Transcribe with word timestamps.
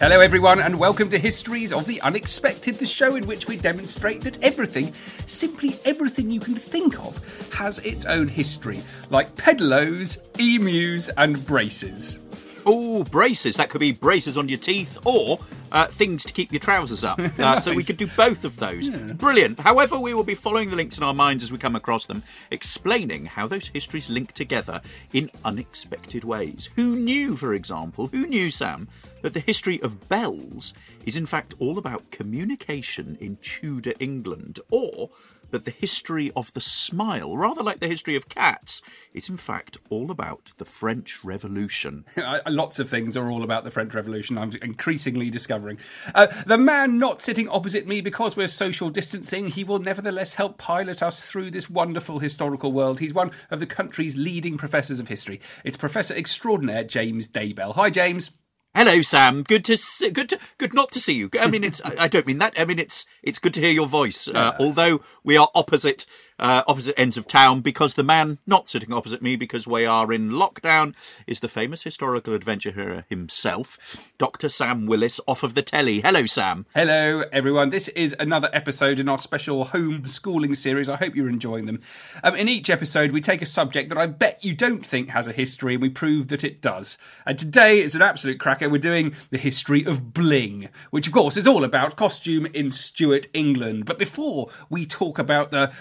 Hello, 0.00 0.20
everyone, 0.20 0.60
and 0.60 0.78
welcome 0.78 1.10
to 1.10 1.18
Histories 1.18 1.74
of 1.74 1.84
the 1.84 2.00
Unexpected, 2.00 2.78
the 2.78 2.86
show 2.86 3.16
in 3.16 3.26
which 3.26 3.46
we 3.46 3.58
demonstrate 3.58 4.22
that 4.22 4.42
everything, 4.42 4.94
simply 5.26 5.78
everything 5.84 6.30
you 6.30 6.40
can 6.40 6.54
think 6.54 6.98
of, 6.98 7.18
has 7.52 7.78
its 7.80 8.06
own 8.06 8.26
history, 8.26 8.80
like 9.10 9.36
pedalos, 9.36 10.18
emus, 10.38 11.10
and 11.18 11.44
braces. 11.44 12.18
Oh, 12.64 13.04
braces. 13.04 13.56
That 13.56 13.68
could 13.68 13.80
be 13.80 13.92
braces 13.92 14.38
on 14.38 14.48
your 14.48 14.58
teeth 14.58 14.96
or 15.04 15.38
uh, 15.70 15.86
things 15.86 16.24
to 16.24 16.32
keep 16.32 16.50
your 16.50 16.60
trousers 16.60 17.04
up. 17.04 17.20
Uh, 17.38 17.60
So 17.60 17.74
we 17.74 17.82
could 17.82 17.96
do 17.98 18.06
both 18.16 18.44
of 18.44 18.56
those. 18.56 18.88
Brilliant. 18.88 19.60
However, 19.60 19.98
we 19.98 20.14
will 20.14 20.24
be 20.24 20.34
following 20.34 20.70
the 20.70 20.76
links 20.76 20.96
in 20.96 21.02
our 21.02 21.14
minds 21.14 21.44
as 21.44 21.52
we 21.52 21.58
come 21.58 21.76
across 21.76 22.06
them, 22.06 22.22
explaining 22.50 23.26
how 23.26 23.46
those 23.46 23.68
histories 23.68 24.08
link 24.08 24.32
together 24.32 24.80
in 25.12 25.30
unexpected 25.44 26.24
ways. 26.24 26.70
Who 26.76 26.96
knew, 26.96 27.36
for 27.36 27.52
example, 27.54 28.08
who 28.08 28.26
knew, 28.26 28.50
Sam, 28.50 28.88
that 29.22 29.34
the 29.34 29.40
history 29.40 29.80
of 29.82 30.08
bells 30.08 30.74
is 31.06 31.16
in 31.16 31.26
fact 31.26 31.54
all 31.58 31.78
about 31.78 32.10
communication 32.10 33.16
in 33.20 33.36
Tudor 33.42 33.94
England, 33.98 34.60
or 34.70 35.10
that 35.50 35.64
the 35.64 35.70
history 35.70 36.30
of 36.36 36.52
the 36.52 36.60
smile, 36.60 37.36
rather 37.36 37.62
like 37.62 37.80
the 37.80 37.88
history 37.88 38.16
of 38.16 38.28
cats, 38.28 38.82
is 39.12 39.28
in 39.28 39.36
fact 39.36 39.78
all 39.88 40.10
about 40.10 40.52
the 40.58 40.64
French 40.64 41.24
Revolution. 41.24 42.04
Lots 42.48 42.78
of 42.78 42.88
things 42.88 43.16
are 43.16 43.30
all 43.30 43.42
about 43.42 43.64
the 43.64 43.70
French 43.70 43.94
Revolution, 43.94 44.38
I'm 44.38 44.52
increasingly 44.62 45.30
discovering. 45.30 45.78
Uh, 46.14 46.28
the 46.46 46.58
man 46.58 46.98
not 46.98 47.22
sitting 47.22 47.48
opposite 47.48 47.86
me 47.86 48.00
because 48.00 48.36
we're 48.36 48.48
social 48.48 48.90
distancing, 48.90 49.48
he 49.48 49.64
will 49.64 49.78
nevertheless 49.78 50.34
help 50.34 50.58
pilot 50.58 51.02
us 51.02 51.26
through 51.26 51.50
this 51.50 51.68
wonderful 51.68 52.18
historical 52.18 52.72
world. 52.72 53.00
He's 53.00 53.14
one 53.14 53.30
of 53.50 53.60
the 53.60 53.66
country's 53.66 54.16
leading 54.16 54.56
professors 54.56 55.00
of 55.00 55.08
history. 55.08 55.40
It's 55.64 55.76
Professor 55.76 56.14
Extraordinaire 56.14 56.84
James 56.84 57.28
Daybell. 57.28 57.74
Hi, 57.74 57.90
James. 57.90 58.30
Hello, 58.72 59.02
Sam. 59.02 59.42
Good 59.42 59.64
to 59.64 59.76
see, 59.76 60.10
good 60.10 60.28
to 60.28 60.38
good 60.56 60.72
not 60.72 60.92
to 60.92 61.00
see 61.00 61.12
you. 61.12 61.28
I 61.40 61.48
mean, 61.48 61.64
it's 61.64 61.80
I 61.84 62.04
I 62.04 62.08
don't 62.08 62.24
mean 62.24 62.38
that. 62.38 62.54
I 62.56 62.64
mean, 62.64 62.78
it's 62.78 63.04
it's 63.20 63.40
good 63.40 63.52
to 63.54 63.60
hear 63.60 63.72
your 63.72 63.88
voice. 63.88 64.28
Uh, 64.28 64.54
although 64.60 65.00
we 65.24 65.36
are 65.36 65.48
opposite 65.56 66.06
uh, 66.40 66.64
opposite 66.66 66.98
ends 66.98 67.16
of 67.16 67.28
town, 67.28 67.60
because 67.60 67.94
the 67.94 68.02
man 68.02 68.38
not 68.46 68.68
sitting 68.68 68.92
opposite 68.92 69.22
me, 69.22 69.36
because 69.36 69.66
we 69.66 69.86
are 69.86 70.12
in 70.12 70.30
lockdown, 70.30 70.94
is 71.26 71.40
the 71.40 71.48
famous 71.48 71.84
historical 71.84 72.34
adventurer 72.34 73.04
himself, 73.08 73.78
Doctor 74.18 74.48
Sam 74.48 74.86
Willis, 74.86 75.20
off 75.28 75.42
of 75.42 75.54
the 75.54 75.62
telly. 75.62 76.00
Hello, 76.00 76.26
Sam. 76.26 76.66
Hello, 76.74 77.24
everyone. 77.32 77.70
This 77.70 77.88
is 77.88 78.16
another 78.18 78.50
episode 78.52 78.98
in 78.98 79.08
our 79.08 79.18
special 79.18 79.66
homeschooling 79.66 80.56
series. 80.56 80.88
I 80.88 80.96
hope 80.96 81.14
you're 81.14 81.28
enjoying 81.28 81.66
them. 81.66 81.80
Um, 82.24 82.34
in 82.34 82.48
each 82.48 82.70
episode, 82.70 83.12
we 83.12 83.20
take 83.20 83.42
a 83.42 83.46
subject 83.46 83.90
that 83.90 83.98
I 83.98 84.06
bet 84.06 84.44
you 84.44 84.54
don't 84.54 84.84
think 84.84 85.10
has 85.10 85.28
a 85.28 85.32
history, 85.32 85.74
and 85.74 85.82
we 85.82 85.90
prove 85.90 86.28
that 86.28 86.42
it 86.42 86.62
does. 86.62 86.96
And 87.26 87.38
today 87.38 87.78
is 87.78 87.94
an 87.94 88.02
absolute 88.02 88.40
cracker. 88.40 88.68
We're 88.68 88.78
doing 88.78 89.14
the 89.30 89.38
history 89.38 89.84
of 89.84 90.14
bling, 90.14 90.68
which, 90.90 91.06
of 91.06 91.12
course, 91.12 91.36
is 91.36 91.46
all 91.46 91.64
about 91.64 91.96
costume 91.96 92.46
in 92.46 92.70
Stuart 92.70 93.26
England. 93.34 93.84
But 93.84 93.98
before 93.98 94.48
we 94.70 94.86
talk 94.86 95.18
about 95.18 95.50
the 95.50 95.72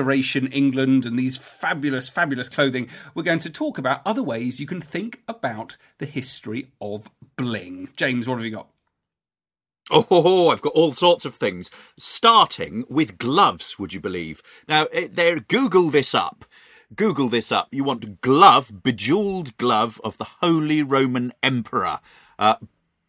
Restoration 0.00 0.46
England 0.46 1.04
and 1.04 1.18
these 1.18 1.36
fabulous, 1.36 2.08
fabulous 2.08 2.48
clothing, 2.48 2.88
we're 3.14 3.22
going 3.22 3.38
to 3.40 3.50
talk 3.50 3.76
about 3.76 4.00
other 4.06 4.22
ways 4.22 4.58
you 4.58 4.66
can 4.66 4.80
think 4.80 5.20
about 5.28 5.76
the 5.98 6.06
history 6.06 6.70
of 6.80 7.10
bling. 7.36 7.90
James, 7.96 8.26
what 8.26 8.36
have 8.36 8.44
you 8.46 8.50
got? 8.50 8.68
Oh, 9.90 10.48
I've 10.48 10.62
got 10.62 10.72
all 10.72 10.92
sorts 10.92 11.26
of 11.26 11.34
things. 11.34 11.70
Starting 11.98 12.84
with 12.88 13.18
gloves, 13.18 13.78
would 13.78 13.92
you 13.92 14.00
believe? 14.00 14.42
Now, 14.66 14.86
eh, 14.86 15.08
there, 15.10 15.38
Google 15.38 15.90
this 15.90 16.14
up. 16.14 16.46
Google 16.96 17.28
this 17.28 17.52
up. 17.52 17.68
You 17.70 17.84
want 17.84 18.22
glove, 18.22 18.82
bejeweled 18.82 19.54
glove 19.58 20.00
of 20.02 20.16
the 20.16 20.28
Holy 20.40 20.82
Roman 20.82 21.34
Emperor. 21.42 22.00
Uh, 22.38 22.54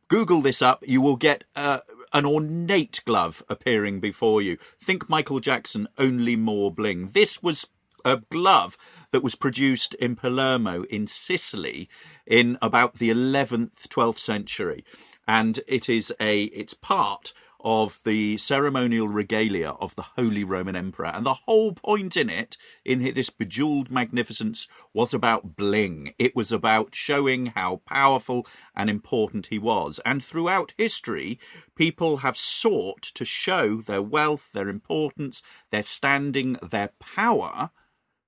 Google 0.10 0.42
this 0.42 0.62
up. 0.62 0.84
You 0.86 1.00
will 1.00 1.16
get 1.16 1.46
uh, 1.56 1.80
an 2.14 2.26
ornate 2.26 3.02
glove 3.06 3.44
appearing 3.50 4.00
before 4.00 4.42
you. 4.42 4.58
Think 4.80 5.10
Michael 5.10 5.40
Jackson, 5.40 5.88
only 5.98 6.36
more 6.36 6.72
bling. 6.72 7.12
This 7.14 7.42
was 7.42 7.68
a 8.04 8.18
glove 8.30 8.78
that 9.12 9.24
was 9.24 9.36
produced 9.36 9.94
in 9.96 10.16
Palermo 10.16 10.84
in 10.84 11.08
Sicily 11.08 11.90
in 12.26 12.58
about 12.62 12.96
the 12.96 13.10
11th, 13.10 13.88
12th 13.88 14.20
century. 14.20 14.84
And 15.28 15.60
it 15.68 15.90
is 15.90 16.14
a, 16.20 16.44
it's 16.46 16.74
part 16.74 17.34
of 17.64 18.00
the 18.04 18.38
ceremonial 18.38 19.08
regalia 19.08 19.72
of 19.72 19.96
the 19.96 20.02
Holy 20.02 20.44
Roman 20.44 20.76
Emperor. 20.76 21.08
And 21.08 21.26
the 21.26 21.34
whole 21.46 21.74
point 21.74 22.18
in 22.18 22.30
it, 22.30 22.58
in 22.84 23.14
this 23.14 23.30
bejeweled 23.30 23.92
magnificence, 23.92 24.68
was 24.94 25.14
about 25.14 25.56
bling. 25.56 26.14
It 26.18 26.36
was 26.36 26.52
about 26.52 26.96
showing 26.96 27.48
how 27.48 27.82
powerful 27.86 28.46
and 28.76 28.90
important 28.90 29.48
he 29.48 29.60
was. 29.60 30.00
And 30.06 30.24
throughout 30.24 30.74
history, 30.78 31.40
people 31.76 32.18
have 32.18 32.38
sought 32.38 33.02
to 33.02 33.26
show 33.26 33.78
their 33.78 34.02
wealth, 34.02 34.52
their 34.54 34.70
importance, 34.70 35.42
their 35.70 35.84
standing, 35.84 36.58
their 36.62 36.92
power 37.00 37.72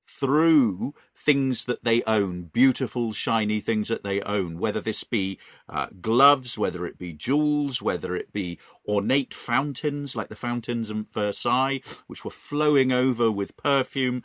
through 0.06 0.94
things 1.24 1.66
that 1.66 1.84
they 1.84 2.04
own, 2.04 2.44
beautiful, 2.52 3.14
shiny 3.14 3.62
things 3.62 3.88
that 3.88 4.04
they 4.04 4.22
own, 4.22 4.60
whether 4.60 4.82
this 4.82 5.04
be 5.06 5.40
uh, 5.70 5.88
gloves, 6.02 6.58
whether 6.58 6.86
it 6.86 6.98
be 6.98 7.14
jewels, 7.14 7.82
whether 7.82 8.16
it 8.16 8.34
be 8.34 8.60
ornate 8.86 9.34
fountains 9.34 10.16
like 10.16 10.28
the 10.28 10.36
fountains 10.36 10.90
in 10.90 11.04
Versailles, 11.04 11.82
which 12.08 12.26
were 12.26 12.32
flowing 12.32 12.92
over 12.92 13.32
with 13.32 13.56
perfume, 13.56 14.22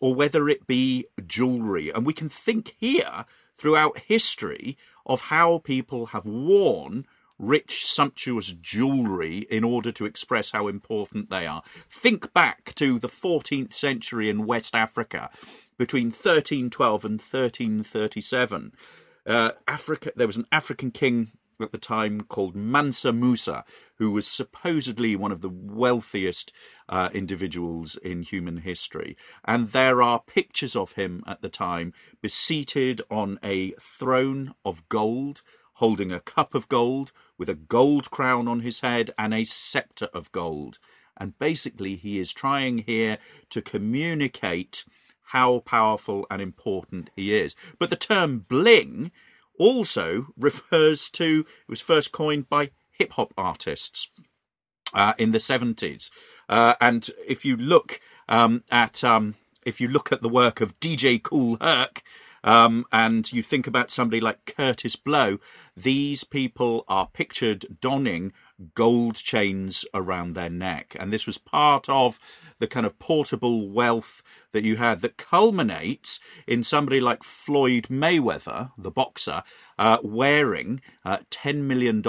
or 0.00 0.14
whether 0.14 0.48
it 0.48 0.66
be 0.66 1.06
jewellery. 1.24 1.90
And 1.90 2.04
we 2.04 2.12
can 2.12 2.28
think 2.28 2.74
here 2.78 3.24
throughout 3.56 3.98
history 3.98 4.76
of 5.06 5.22
how 5.22 5.58
people 5.58 6.06
have 6.06 6.26
worn 6.26 7.06
rich, 7.38 7.86
sumptuous 7.86 8.54
jewellery 8.60 9.46
in 9.50 9.64
order 9.64 9.90
to 9.90 10.04
express 10.04 10.50
how 10.50 10.68
important 10.68 11.30
they 11.30 11.46
are. 11.46 11.62
Think 11.88 12.32
back 12.34 12.74
to 12.74 12.98
the 12.98 13.08
14th 13.08 13.72
century 13.72 14.28
in 14.28 14.46
West 14.46 14.74
Africa 14.74 15.30
between 15.80 16.08
1312 16.08 17.06
and 17.06 17.18
1337. 17.18 18.74
Uh, 19.26 19.52
Africa, 19.66 20.12
there 20.14 20.26
was 20.26 20.36
an 20.36 20.44
African 20.52 20.90
king 20.90 21.30
at 21.58 21.72
the 21.72 21.78
time 21.78 22.20
called 22.20 22.54
Mansa 22.54 23.14
Musa, 23.14 23.64
who 23.94 24.10
was 24.10 24.26
supposedly 24.26 25.16
one 25.16 25.32
of 25.32 25.40
the 25.40 25.48
wealthiest 25.48 26.52
uh, 26.90 27.08
individuals 27.14 27.96
in 27.96 28.20
human 28.20 28.58
history. 28.58 29.16
And 29.46 29.68
there 29.68 30.02
are 30.02 30.20
pictures 30.20 30.76
of 30.76 30.92
him 30.92 31.22
at 31.26 31.40
the 31.40 31.48
time, 31.48 31.94
seated 32.26 33.00
on 33.10 33.38
a 33.42 33.70
throne 33.80 34.54
of 34.66 34.86
gold, 34.90 35.40
holding 35.76 36.12
a 36.12 36.20
cup 36.20 36.54
of 36.54 36.68
gold, 36.68 37.10
with 37.38 37.48
a 37.48 37.54
gold 37.54 38.10
crown 38.10 38.48
on 38.48 38.60
his 38.60 38.80
head 38.80 39.12
and 39.16 39.32
a 39.32 39.44
scepter 39.44 40.10
of 40.12 40.30
gold. 40.30 40.78
And 41.16 41.38
basically, 41.38 41.96
he 41.96 42.18
is 42.18 42.34
trying 42.34 42.84
here 42.86 43.16
to 43.48 43.62
communicate 43.62 44.84
how 45.30 45.60
powerful 45.60 46.26
and 46.30 46.42
important 46.42 47.10
he 47.14 47.34
is. 47.34 47.54
But 47.78 47.90
the 47.90 47.96
term 47.96 48.46
bling 48.48 49.12
also 49.58 50.26
refers 50.36 51.08
to, 51.10 51.46
it 51.62 51.68
was 51.68 51.80
first 51.80 52.12
coined 52.12 52.48
by 52.48 52.70
hip 52.90 53.12
hop 53.12 53.32
artists 53.38 54.08
uh, 54.92 55.14
in 55.18 55.32
the 55.32 55.38
70s. 55.38 56.10
Uh, 56.48 56.74
and 56.80 57.10
if 57.26 57.44
you 57.44 57.56
look 57.56 58.00
um, 58.28 58.62
at 58.70 59.04
um, 59.04 59.36
if 59.64 59.80
you 59.80 59.88
look 59.88 60.10
at 60.10 60.22
the 60.22 60.28
work 60.28 60.60
of 60.60 60.78
DJ 60.80 61.22
Kool 61.22 61.58
Herc, 61.60 62.02
um, 62.42 62.86
and 62.90 63.30
you 63.32 63.42
think 63.42 63.66
about 63.66 63.90
somebody 63.90 64.20
like 64.20 64.46
Kurtis 64.46 64.96
Blow, 64.96 65.38
these 65.76 66.24
people 66.24 66.84
are 66.88 67.06
pictured 67.06 67.78
donning 67.80 68.32
gold 68.74 69.16
chains 69.16 69.84
around 69.94 70.34
their 70.34 70.50
neck. 70.50 70.96
And 70.98 71.12
this 71.12 71.26
was 71.26 71.38
part 71.38 71.88
of 71.88 72.18
the 72.58 72.66
kind 72.66 72.86
of 72.86 72.98
portable 72.98 73.68
wealth 73.68 74.22
that 74.52 74.64
you 74.64 74.76
had 74.76 75.00
that 75.00 75.16
culminates 75.16 76.20
in 76.46 76.62
somebody 76.62 77.00
like 77.00 77.22
Floyd 77.22 77.88
Mayweather, 77.88 78.72
the 78.76 78.90
boxer, 78.90 79.42
uh, 79.78 79.98
wearing 80.02 80.80
uh, 81.04 81.18
$10 81.30 81.62
million 81.62 82.02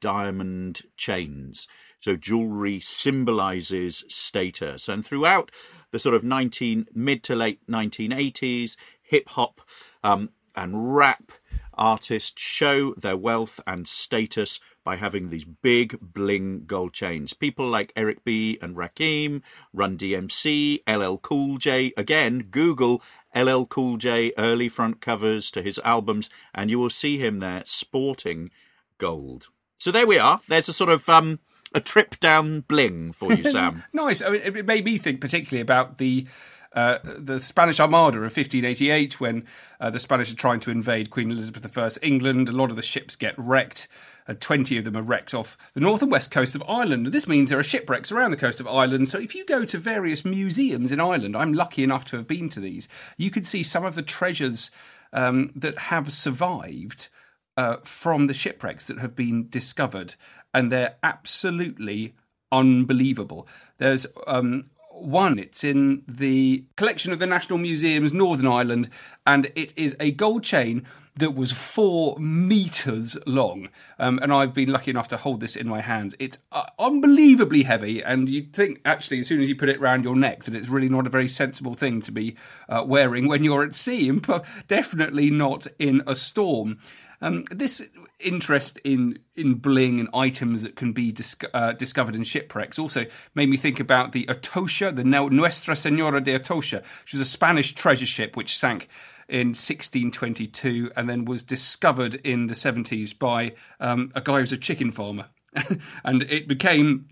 diamond 0.00 0.82
chains. 0.96 1.68
So 2.00 2.16
jewelry 2.16 2.78
symbolizes 2.80 4.04
status. 4.08 4.88
And 4.88 5.04
throughout 5.04 5.50
the 5.90 5.98
sort 5.98 6.14
of 6.14 6.22
19 6.22 6.86
mid 6.94 7.22
to 7.24 7.34
late 7.34 7.66
1980s, 7.68 8.76
hip 9.02 9.28
hop 9.30 9.60
um, 10.04 10.30
and 10.54 10.94
rap 10.94 11.32
artists 11.74 12.40
show 12.40 12.94
their 12.94 13.16
wealth 13.16 13.60
and 13.66 13.86
status 13.86 14.60
by 14.86 14.94
having 14.94 15.30
these 15.30 15.44
big 15.44 15.98
bling 16.00 16.62
gold 16.64 16.92
chains. 16.92 17.32
People 17.32 17.68
like 17.68 17.92
Eric 17.96 18.24
B 18.24 18.56
and 18.62 18.76
Rakim, 18.76 19.42
Run 19.72 19.98
DMC, 19.98 20.78
LL 20.88 21.16
Cool 21.16 21.58
J. 21.58 21.92
Again, 21.96 22.46
Google 22.52 23.02
LL 23.34 23.64
Cool 23.64 23.96
J 23.96 24.32
early 24.38 24.68
front 24.68 25.00
covers 25.00 25.50
to 25.50 25.60
his 25.60 25.80
albums, 25.84 26.30
and 26.54 26.70
you 26.70 26.78
will 26.78 26.88
see 26.88 27.18
him 27.18 27.40
there 27.40 27.64
sporting 27.66 28.52
gold. 28.98 29.48
So 29.76 29.90
there 29.90 30.06
we 30.06 30.20
are. 30.20 30.40
There's 30.46 30.68
a 30.68 30.72
sort 30.72 30.90
of 30.90 31.08
um, 31.08 31.40
a 31.74 31.80
trip 31.80 32.20
down 32.20 32.60
bling 32.60 33.10
for 33.10 33.32
you, 33.32 33.42
Sam. 33.50 33.82
nice. 33.92 34.22
I 34.22 34.28
mean, 34.30 34.42
it 34.42 34.66
made 34.66 34.84
me 34.84 34.98
think 34.98 35.20
particularly 35.20 35.62
about 35.62 35.98
the. 35.98 36.28
Uh, 36.76 36.98
the 37.02 37.40
Spanish 37.40 37.80
Armada 37.80 38.18
of 38.18 38.24
1588, 38.24 39.18
when 39.18 39.46
uh, 39.80 39.88
the 39.88 39.98
Spanish 39.98 40.30
are 40.30 40.36
trying 40.36 40.60
to 40.60 40.70
invade 40.70 41.08
Queen 41.08 41.30
Elizabeth 41.30 41.76
I's 41.76 41.98
England, 42.02 42.50
a 42.50 42.52
lot 42.52 42.68
of 42.68 42.76
the 42.76 42.82
ships 42.82 43.16
get 43.16 43.34
wrecked. 43.38 43.88
Uh, 44.28 44.34
20 44.38 44.76
of 44.76 44.84
them 44.84 44.96
are 44.96 45.02
wrecked 45.02 45.32
off 45.32 45.56
the 45.72 45.80
north 45.80 46.02
and 46.02 46.12
west 46.12 46.30
coast 46.30 46.54
of 46.54 46.62
Ireland. 46.68 47.06
And 47.06 47.14
this 47.14 47.26
means 47.26 47.48
there 47.48 47.58
are 47.58 47.64
shipwrecks 47.64 48.12
around 48.12 48.32
the 48.32 48.36
coast 48.36 48.60
of 48.60 48.68
Ireland. 48.68 49.08
So 49.08 49.18
if 49.18 49.34
you 49.34 49.46
go 49.46 49.64
to 49.64 49.78
various 49.78 50.24
museums 50.24 50.92
in 50.92 51.00
Ireland, 51.00 51.34
I'm 51.34 51.54
lucky 51.54 51.82
enough 51.82 52.04
to 52.06 52.16
have 52.16 52.26
been 52.26 52.50
to 52.50 52.60
these, 52.60 52.88
you 53.16 53.30
can 53.30 53.44
see 53.44 53.62
some 53.62 53.84
of 53.84 53.94
the 53.94 54.02
treasures 54.02 54.70
um, 55.14 55.50
that 55.54 55.78
have 55.78 56.12
survived 56.12 57.08
uh, 57.56 57.76
from 57.84 58.26
the 58.26 58.34
shipwrecks 58.34 58.86
that 58.88 58.98
have 58.98 59.14
been 59.14 59.48
discovered, 59.48 60.14
and 60.52 60.70
they're 60.70 60.96
absolutely 61.02 62.14
unbelievable. 62.52 63.48
There's 63.78 64.06
um, 64.26 64.62
one, 65.02 65.38
it's 65.38 65.64
in 65.64 66.02
the 66.06 66.64
collection 66.76 67.12
of 67.12 67.18
the 67.18 67.26
National 67.26 67.58
Museum's 67.58 68.12
Northern 68.12 68.46
Ireland, 68.46 68.88
and 69.26 69.50
it 69.54 69.72
is 69.76 69.96
a 70.00 70.10
gold 70.10 70.42
chain 70.42 70.86
that 71.16 71.34
was 71.34 71.50
four 71.50 72.18
meters 72.18 73.16
long. 73.26 73.68
Um, 73.98 74.18
and 74.22 74.32
I've 74.32 74.52
been 74.52 74.70
lucky 74.70 74.90
enough 74.90 75.08
to 75.08 75.16
hold 75.16 75.40
this 75.40 75.56
in 75.56 75.66
my 75.66 75.80
hands. 75.80 76.14
It's 76.18 76.38
uh, 76.52 76.64
unbelievably 76.78 77.62
heavy, 77.62 78.02
and 78.02 78.28
you'd 78.28 78.52
think 78.52 78.80
actually, 78.84 79.20
as 79.20 79.26
soon 79.26 79.40
as 79.40 79.48
you 79.48 79.56
put 79.56 79.68
it 79.68 79.78
around 79.78 80.04
your 80.04 80.16
neck, 80.16 80.44
that 80.44 80.54
it's 80.54 80.68
really 80.68 80.88
not 80.88 81.06
a 81.06 81.10
very 81.10 81.28
sensible 81.28 81.74
thing 81.74 82.00
to 82.02 82.12
be 82.12 82.36
uh, 82.68 82.84
wearing 82.86 83.26
when 83.26 83.44
you're 83.44 83.64
at 83.64 83.74
sea, 83.74 84.08
and 84.08 84.26
definitely 84.68 85.30
not 85.30 85.66
in 85.78 86.02
a 86.06 86.14
storm. 86.14 86.78
Um, 87.22 87.44
this 87.50 87.88
interest 88.18 88.78
in 88.84 89.18
in 89.34 89.54
bling 89.54 90.00
and 90.00 90.08
items 90.14 90.62
that 90.62 90.76
can 90.76 90.92
be 90.92 91.12
dis- 91.12 91.36
uh, 91.52 91.72
discovered 91.72 92.14
in 92.14 92.24
shipwrecks 92.24 92.78
also 92.78 93.04
made 93.34 93.48
me 93.48 93.56
think 93.56 93.78
about 93.78 94.12
the 94.12 94.24
Atocha, 94.26 94.94
the 94.94 95.04
Nuestra 95.04 95.76
Senora 95.76 96.20
de 96.22 96.34
Atocha, 96.34 96.82
which 97.02 97.12
was 97.12 97.20
a 97.20 97.26
Spanish 97.26 97.74
treasure 97.74 98.06
ship 98.06 98.36
which 98.36 98.56
sank 98.56 98.88
in 99.28 99.48
1622 99.48 100.92
and 100.96 101.08
then 101.08 101.24
was 101.24 101.42
discovered 101.42 102.14
in 102.16 102.46
the 102.46 102.54
70s 102.54 103.16
by 103.18 103.52
um, 103.80 104.10
a 104.14 104.20
guy 104.20 104.34
who 104.34 104.40
was 104.40 104.52
a 104.52 104.56
chicken 104.56 104.90
farmer. 104.90 105.26
and 106.04 106.22
it 106.24 106.46
became 106.46 107.08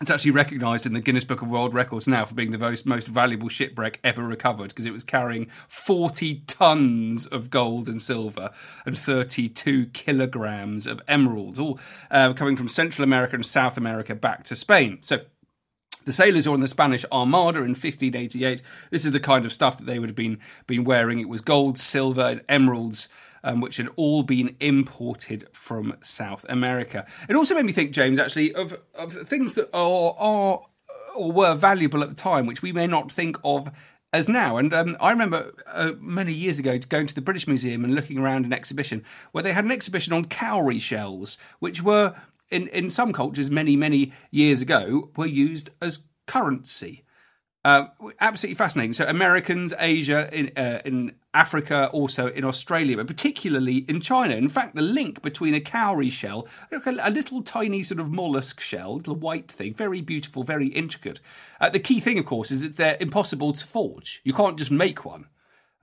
it's 0.00 0.10
actually 0.10 0.30
recognised 0.30 0.86
in 0.86 0.94
the 0.94 1.00
Guinness 1.00 1.26
Book 1.26 1.42
of 1.42 1.50
World 1.50 1.74
Records 1.74 2.08
now 2.08 2.24
for 2.24 2.34
being 2.34 2.52
the 2.52 2.58
most, 2.58 2.86
most 2.86 3.06
valuable 3.06 3.50
shipwreck 3.50 4.00
ever 4.02 4.26
recovered 4.26 4.68
because 4.68 4.86
it 4.86 4.92
was 4.92 5.04
carrying 5.04 5.50
40 5.68 6.42
tons 6.46 7.26
of 7.26 7.50
gold 7.50 7.86
and 7.86 8.00
silver 8.00 8.50
and 8.86 8.96
32 8.96 9.86
kilograms 9.86 10.86
of 10.86 11.02
emeralds, 11.06 11.58
all 11.58 11.78
uh, 12.10 12.32
coming 12.32 12.56
from 12.56 12.68
Central 12.68 13.04
America 13.04 13.34
and 13.34 13.44
South 13.44 13.76
America 13.76 14.14
back 14.14 14.42
to 14.44 14.56
Spain. 14.56 15.00
So 15.02 15.20
the 16.06 16.12
sailors 16.12 16.48
were 16.48 16.54
on 16.54 16.60
the 16.60 16.66
Spanish 16.66 17.04
Armada 17.12 17.58
in 17.58 17.70
1588. 17.70 18.62
This 18.90 19.04
is 19.04 19.12
the 19.12 19.20
kind 19.20 19.44
of 19.44 19.52
stuff 19.52 19.76
that 19.76 19.84
they 19.84 19.98
would 19.98 20.08
have 20.08 20.16
been 20.16 20.38
been 20.66 20.84
wearing. 20.84 21.20
It 21.20 21.28
was 21.28 21.42
gold, 21.42 21.78
silver, 21.78 22.22
and 22.22 22.40
emeralds 22.48 23.10
um, 23.44 23.60
which 23.60 23.76
had 23.76 23.88
all 23.96 24.22
been 24.22 24.56
imported 24.60 25.48
from 25.52 25.96
South 26.00 26.44
America. 26.48 27.06
It 27.28 27.36
also 27.36 27.54
made 27.54 27.64
me 27.64 27.72
think, 27.72 27.92
James, 27.92 28.18
actually, 28.18 28.54
of, 28.54 28.74
of 28.94 29.12
things 29.12 29.54
that 29.54 29.68
are, 29.74 30.14
are 30.18 30.60
or 31.16 31.32
were 31.32 31.54
valuable 31.54 32.02
at 32.02 32.08
the 32.08 32.14
time, 32.14 32.46
which 32.46 32.62
we 32.62 32.72
may 32.72 32.86
not 32.86 33.10
think 33.10 33.36
of 33.44 33.70
as 34.12 34.28
now. 34.28 34.56
And 34.56 34.72
um, 34.74 34.96
I 35.00 35.10
remember 35.10 35.52
uh, 35.66 35.92
many 35.98 36.32
years 36.32 36.58
ago 36.58 36.78
going 36.88 37.06
to 37.06 37.14
the 37.14 37.20
British 37.20 37.46
Museum 37.46 37.84
and 37.84 37.94
looking 37.94 38.18
around 38.18 38.44
an 38.44 38.52
exhibition 38.52 39.04
where 39.32 39.42
they 39.42 39.52
had 39.52 39.64
an 39.64 39.70
exhibition 39.70 40.12
on 40.12 40.24
cowrie 40.24 40.78
shells, 40.78 41.38
which 41.58 41.82
were 41.82 42.14
in 42.50 42.68
in 42.68 42.90
some 42.90 43.12
cultures 43.12 43.50
many 43.50 43.76
many 43.76 44.12
years 44.30 44.60
ago 44.60 45.10
were 45.16 45.26
used 45.26 45.70
as 45.80 46.00
currency. 46.26 47.04
Uh, 47.62 47.88
absolutely 48.20 48.54
fascinating. 48.54 48.94
So 48.94 49.04
Americans, 49.06 49.74
Asia, 49.78 50.30
in 50.32 50.50
uh, 50.56 50.80
in 50.86 51.12
Africa, 51.34 51.90
also 51.92 52.28
in 52.28 52.42
Australia, 52.42 52.96
but 52.96 53.06
particularly 53.06 53.84
in 53.86 54.00
China. 54.00 54.34
In 54.34 54.48
fact, 54.48 54.74
the 54.74 54.82
link 54.82 55.20
between 55.20 55.54
a 55.54 55.60
cowrie 55.60 56.08
shell, 56.08 56.48
a 56.72 57.10
little 57.10 57.42
tiny 57.42 57.82
sort 57.82 58.00
of 58.00 58.10
mollusk 58.10 58.60
shell, 58.60 58.96
little 58.96 59.14
white 59.14 59.50
thing, 59.52 59.74
very 59.74 60.00
beautiful, 60.00 60.42
very 60.42 60.68
intricate. 60.68 61.20
Uh, 61.60 61.68
the 61.68 61.78
key 61.78 62.00
thing, 62.00 62.18
of 62.18 62.24
course, 62.24 62.50
is 62.50 62.62
that 62.62 62.76
they're 62.78 62.96
impossible 62.98 63.52
to 63.52 63.66
forge. 63.66 64.22
You 64.24 64.32
can't 64.32 64.58
just 64.58 64.70
make 64.70 65.04
one. 65.04 65.26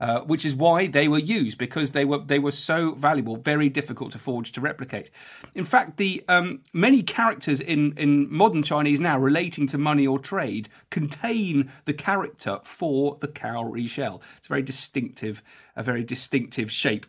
Uh, 0.00 0.20
which 0.20 0.44
is 0.44 0.54
why 0.54 0.86
they 0.86 1.08
were 1.08 1.18
used 1.18 1.58
because 1.58 1.90
they 1.90 2.04
were 2.04 2.18
they 2.18 2.38
were 2.38 2.52
so 2.52 2.94
valuable, 2.94 3.34
very 3.34 3.68
difficult 3.68 4.12
to 4.12 4.18
forge 4.18 4.52
to 4.52 4.60
replicate. 4.60 5.10
In 5.56 5.64
fact, 5.64 5.96
the 5.96 6.22
um, 6.28 6.62
many 6.72 7.02
characters 7.02 7.60
in 7.60 7.94
in 7.96 8.32
modern 8.32 8.62
Chinese 8.62 9.00
now 9.00 9.18
relating 9.18 9.66
to 9.66 9.76
money 9.76 10.06
or 10.06 10.20
trade 10.20 10.68
contain 10.90 11.72
the 11.84 11.92
character 11.92 12.60
for 12.62 13.18
the 13.20 13.26
cowrie 13.26 13.88
shell. 13.88 14.22
It's 14.36 14.46
a 14.46 14.50
very 14.50 14.62
distinctive, 14.62 15.42
a 15.74 15.82
very 15.82 16.04
distinctive 16.04 16.70
shape 16.70 17.04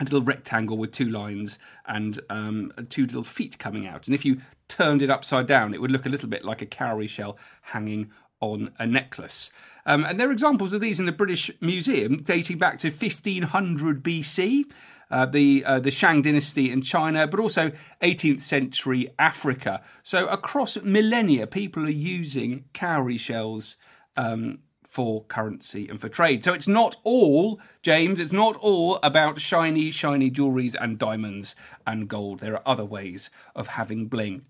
a 0.00 0.04
little 0.04 0.22
rectangle 0.22 0.76
with 0.76 0.92
two 0.92 1.08
lines 1.08 1.58
and 1.86 2.20
um, 2.30 2.72
two 2.88 3.02
little 3.02 3.24
feet 3.24 3.58
coming 3.58 3.86
out. 3.86 4.06
And 4.06 4.14
if 4.14 4.24
you 4.24 4.40
turned 4.68 5.02
it 5.02 5.10
upside 5.10 5.46
down, 5.46 5.74
it 5.74 5.80
would 5.80 5.90
look 5.90 6.06
a 6.06 6.08
little 6.08 6.28
bit 6.28 6.44
like 6.44 6.62
a 6.62 6.66
cowrie 6.66 7.06
shell 7.06 7.36
hanging 7.62 8.10
on 8.40 8.70
a 8.78 8.86
necklace. 8.86 9.50
Um, 9.88 10.04
and 10.04 10.20
there 10.20 10.28
are 10.28 10.32
examples 10.32 10.74
of 10.74 10.82
these 10.82 11.00
in 11.00 11.06
the 11.06 11.12
British 11.12 11.50
Museum 11.62 12.18
dating 12.18 12.58
back 12.58 12.78
to 12.80 12.90
1500 12.90 14.02
BC. 14.04 14.70
Uh, 15.10 15.24
the 15.24 15.64
uh, 15.64 15.80
the 15.80 15.90
Shang 15.90 16.20
dynasty 16.20 16.70
in 16.70 16.82
China, 16.82 17.26
but 17.26 17.40
also 17.40 17.72
18th 18.02 18.42
century 18.42 19.08
Africa. 19.18 19.80
So 20.02 20.26
across 20.26 20.76
millennia, 20.82 21.46
people 21.46 21.86
are 21.86 21.88
using 21.88 22.66
cowrie 22.74 23.16
shells 23.16 23.78
um, 24.18 24.58
for 24.86 25.24
currency 25.24 25.88
and 25.88 25.98
for 25.98 26.10
trade. 26.10 26.44
So 26.44 26.52
it's 26.52 26.68
not 26.68 26.96
all, 27.04 27.58
James. 27.80 28.20
It's 28.20 28.32
not 28.32 28.56
all 28.56 28.98
about 29.02 29.40
shiny, 29.40 29.90
shiny 29.90 30.30
jewelries 30.30 30.76
and 30.78 30.98
diamonds 30.98 31.56
and 31.86 32.06
gold. 32.06 32.40
There 32.40 32.52
are 32.52 32.68
other 32.68 32.84
ways 32.84 33.30
of 33.56 33.68
having 33.68 34.08
bling. 34.08 34.44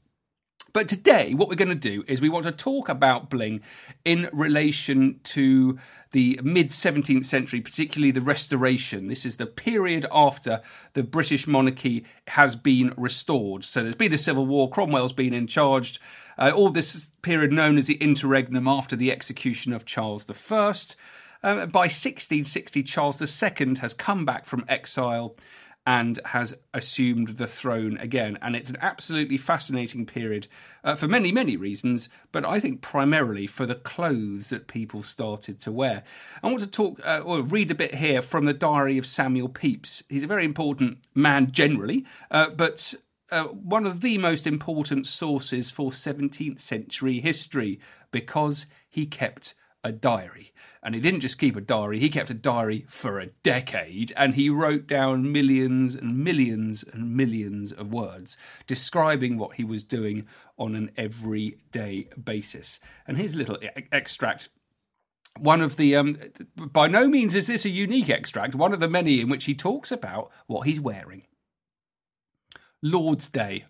But 0.72 0.86
today, 0.86 1.32
what 1.32 1.48
we're 1.48 1.54
going 1.54 1.68
to 1.68 1.74
do 1.74 2.04
is 2.06 2.20
we 2.20 2.28
want 2.28 2.44
to 2.44 2.52
talk 2.52 2.88
about 2.88 3.30
bling 3.30 3.62
in 4.04 4.28
relation 4.32 5.20
to 5.24 5.78
the 6.12 6.38
mid 6.42 6.68
17th 6.68 7.24
century, 7.24 7.60
particularly 7.60 8.10
the 8.10 8.20
Restoration. 8.20 9.08
This 9.08 9.24
is 9.24 9.38
the 9.38 9.46
period 9.46 10.04
after 10.12 10.60
the 10.92 11.02
British 11.02 11.46
monarchy 11.46 12.04
has 12.28 12.54
been 12.54 12.92
restored. 12.96 13.64
So 13.64 13.82
there's 13.82 13.94
been 13.94 14.12
a 14.12 14.18
civil 14.18 14.46
war, 14.46 14.68
Cromwell's 14.68 15.12
been 15.12 15.34
in 15.34 15.46
charge. 15.46 16.00
Uh, 16.36 16.52
all 16.54 16.70
this 16.70 17.10
period 17.22 17.52
known 17.52 17.78
as 17.78 17.86
the 17.86 17.96
interregnum 17.96 18.68
after 18.68 18.94
the 18.94 19.10
execution 19.10 19.72
of 19.72 19.86
Charles 19.86 20.28
I. 20.30 20.74
Uh, 21.40 21.66
by 21.66 21.86
1660, 21.86 22.82
Charles 22.82 23.42
II 23.42 23.76
has 23.80 23.94
come 23.94 24.24
back 24.24 24.44
from 24.44 24.64
exile 24.68 25.34
and 25.88 26.20
has 26.26 26.54
assumed 26.74 27.28
the 27.38 27.46
throne 27.46 27.96
again. 27.96 28.36
And 28.42 28.54
it's 28.54 28.68
an 28.68 28.76
absolutely 28.82 29.38
fascinating 29.38 30.04
period 30.04 30.46
uh, 30.84 30.94
for 30.96 31.08
many, 31.08 31.32
many 31.32 31.56
reasons, 31.56 32.10
but 32.30 32.44
I 32.44 32.60
think 32.60 32.82
primarily 32.82 33.46
for 33.46 33.64
the 33.64 33.74
clothes 33.74 34.50
that 34.50 34.66
people 34.68 35.02
started 35.02 35.58
to 35.60 35.72
wear. 35.72 36.02
I 36.42 36.48
want 36.48 36.60
to 36.60 36.70
talk 36.70 37.00
uh, 37.06 37.22
or 37.24 37.40
read 37.40 37.70
a 37.70 37.74
bit 37.74 37.94
here 37.94 38.20
from 38.20 38.44
the 38.44 38.52
diary 38.52 38.98
of 38.98 39.06
Samuel 39.06 39.48
Pepys. 39.48 40.02
He's 40.10 40.22
a 40.22 40.26
very 40.26 40.44
important 40.44 40.98
man 41.14 41.50
generally, 41.50 42.04
uh, 42.30 42.50
but 42.50 42.92
uh, 43.32 43.44
one 43.44 43.86
of 43.86 44.02
the 44.02 44.18
most 44.18 44.46
important 44.46 45.06
sources 45.06 45.70
for 45.70 45.90
17th 45.90 46.60
century 46.60 47.20
history 47.20 47.80
because 48.10 48.66
he 48.90 49.06
kept 49.06 49.54
a 49.82 49.90
diary. 49.90 50.52
And 50.88 50.94
he 50.94 51.02
didn't 51.02 51.20
just 51.20 51.36
keep 51.36 51.54
a 51.54 51.60
diary, 51.60 51.98
he 51.98 52.08
kept 52.08 52.30
a 52.30 52.34
diary 52.34 52.86
for 52.88 53.20
a 53.20 53.26
decade. 53.42 54.10
And 54.16 54.36
he 54.36 54.48
wrote 54.48 54.86
down 54.86 55.30
millions 55.30 55.94
and 55.94 56.24
millions 56.24 56.82
and 56.82 57.14
millions 57.14 57.72
of 57.72 57.92
words 57.92 58.38
describing 58.66 59.36
what 59.36 59.56
he 59.56 59.64
was 59.64 59.84
doing 59.84 60.26
on 60.56 60.74
an 60.74 60.90
everyday 60.96 62.08
basis. 62.24 62.80
And 63.06 63.18
here's 63.18 63.34
a 63.34 63.36
little 63.36 63.58
extract. 63.92 64.48
One 65.38 65.60
of 65.60 65.76
the 65.76 65.94
um, 65.94 66.16
by 66.56 66.88
no 66.88 67.06
means 67.06 67.34
is 67.34 67.48
this 67.48 67.66
a 67.66 67.68
unique 67.68 68.08
extract 68.08 68.54
one 68.54 68.72
of 68.72 68.80
the 68.80 68.88
many 68.88 69.20
in 69.20 69.28
which 69.28 69.44
he 69.44 69.54
talks 69.54 69.92
about 69.92 70.30
what 70.46 70.66
he's 70.66 70.80
wearing. 70.80 71.24
Lord's 72.82 73.28
day 73.28 73.66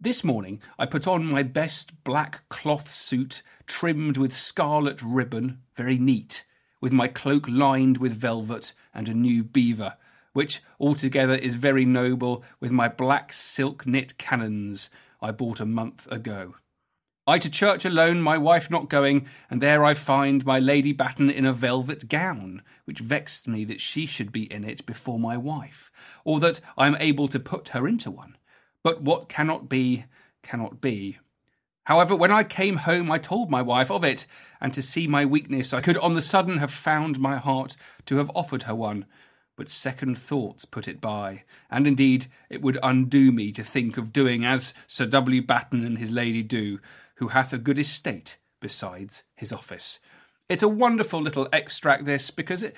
This 0.00 0.22
morning 0.22 0.62
I 0.78 0.86
put 0.86 1.08
on 1.08 1.26
my 1.26 1.42
best 1.42 2.04
black 2.04 2.48
cloth 2.48 2.88
suit 2.88 3.42
trimmed 3.66 4.16
with 4.16 4.32
scarlet 4.32 5.02
ribbon, 5.02 5.62
very 5.74 5.98
neat, 5.98 6.44
with 6.80 6.92
my 6.92 7.08
cloak 7.08 7.48
lined 7.48 7.98
with 7.98 8.12
velvet 8.12 8.74
and 8.94 9.08
a 9.08 9.12
new 9.12 9.42
beaver, 9.42 9.96
which 10.34 10.60
altogether 10.78 11.34
is 11.34 11.56
very 11.56 11.84
noble, 11.84 12.44
with 12.60 12.70
my 12.70 12.86
black 12.86 13.32
silk 13.32 13.88
knit 13.88 14.16
cannons 14.18 14.88
I 15.20 15.32
bought 15.32 15.58
a 15.58 15.66
month 15.66 16.06
ago. 16.12 16.54
I 17.26 17.40
to 17.40 17.50
church 17.50 17.84
alone, 17.84 18.22
my 18.22 18.38
wife 18.38 18.70
not 18.70 18.88
going, 18.88 19.26
and 19.50 19.60
there 19.60 19.84
I 19.84 19.94
find 19.94 20.46
my 20.46 20.60
Lady 20.60 20.92
Batten 20.92 21.28
in 21.28 21.44
a 21.44 21.52
velvet 21.52 22.08
gown, 22.08 22.62
which 22.84 23.00
vexed 23.00 23.48
me 23.48 23.64
that 23.64 23.80
she 23.80 24.06
should 24.06 24.30
be 24.30 24.44
in 24.44 24.62
it 24.62 24.86
before 24.86 25.18
my 25.18 25.36
wife, 25.36 25.90
or 26.24 26.38
that 26.38 26.60
I 26.76 26.86
am 26.86 26.96
able 27.00 27.26
to 27.26 27.40
put 27.40 27.70
her 27.70 27.88
into 27.88 28.12
one. 28.12 28.36
But 28.82 29.02
what 29.02 29.28
cannot 29.28 29.68
be, 29.68 30.04
cannot 30.42 30.80
be. 30.80 31.18
However, 31.84 32.14
when 32.14 32.30
I 32.30 32.44
came 32.44 32.76
home, 32.76 33.10
I 33.10 33.18
told 33.18 33.50
my 33.50 33.62
wife 33.62 33.90
of 33.90 34.04
it, 34.04 34.26
and 34.60 34.74
to 34.74 34.82
see 34.82 35.06
my 35.06 35.24
weakness, 35.24 35.72
I 35.72 35.80
could 35.80 35.96
on 35.96 36.14
the 36.14 36.20
sudden 36.20 36.58
have 36.58 36.70
found 36.70 37.18
my 37.18 37.38
heart 37.38 37.76
to 38.06 38.16
have 38.18 38.30
offered 38.34 38.64
her 38.64 38.74
one. 38.74 39.06
But 39.56 39.70
second 39.70 40.18
thoughts 40.18 40.64
put 40.64 40.86
it 40.86 41.00
by, 41.00 41.44
and 41.70 41.86
indeed 41.86 42.26
it 42.50 42.62
would 42.62 42.78
undo 42.82 43.32
me 43.32 43.52
to 43.52 43.64
think 43.64 43.96
of 43.96 44.12
doing 44.12 44.44
as 44.44 44.74
Sir 44.86 45.06
W. 45.06 45.42
Batten 45.42 45.84
and 45.84 45.98
his 45.98 46.12
lady 46.12 46.42
do, 46.42 46.78
who 47.16 47.28
hath 47.28 47.52
a 47.52 47.58
good 47.58 47.78
estate 47.78 48.36
besides 48.60 49.24
his 49.34 49.52
office. 49.52 49.98
It's 50.48 50.62
a 50.62 50.68
wonderful 50.68 51.20
little 51.20 51.46
extract, 51.52 52.06
this, 52.06 52.30
because 52.30 52.62
it 52.62 52.74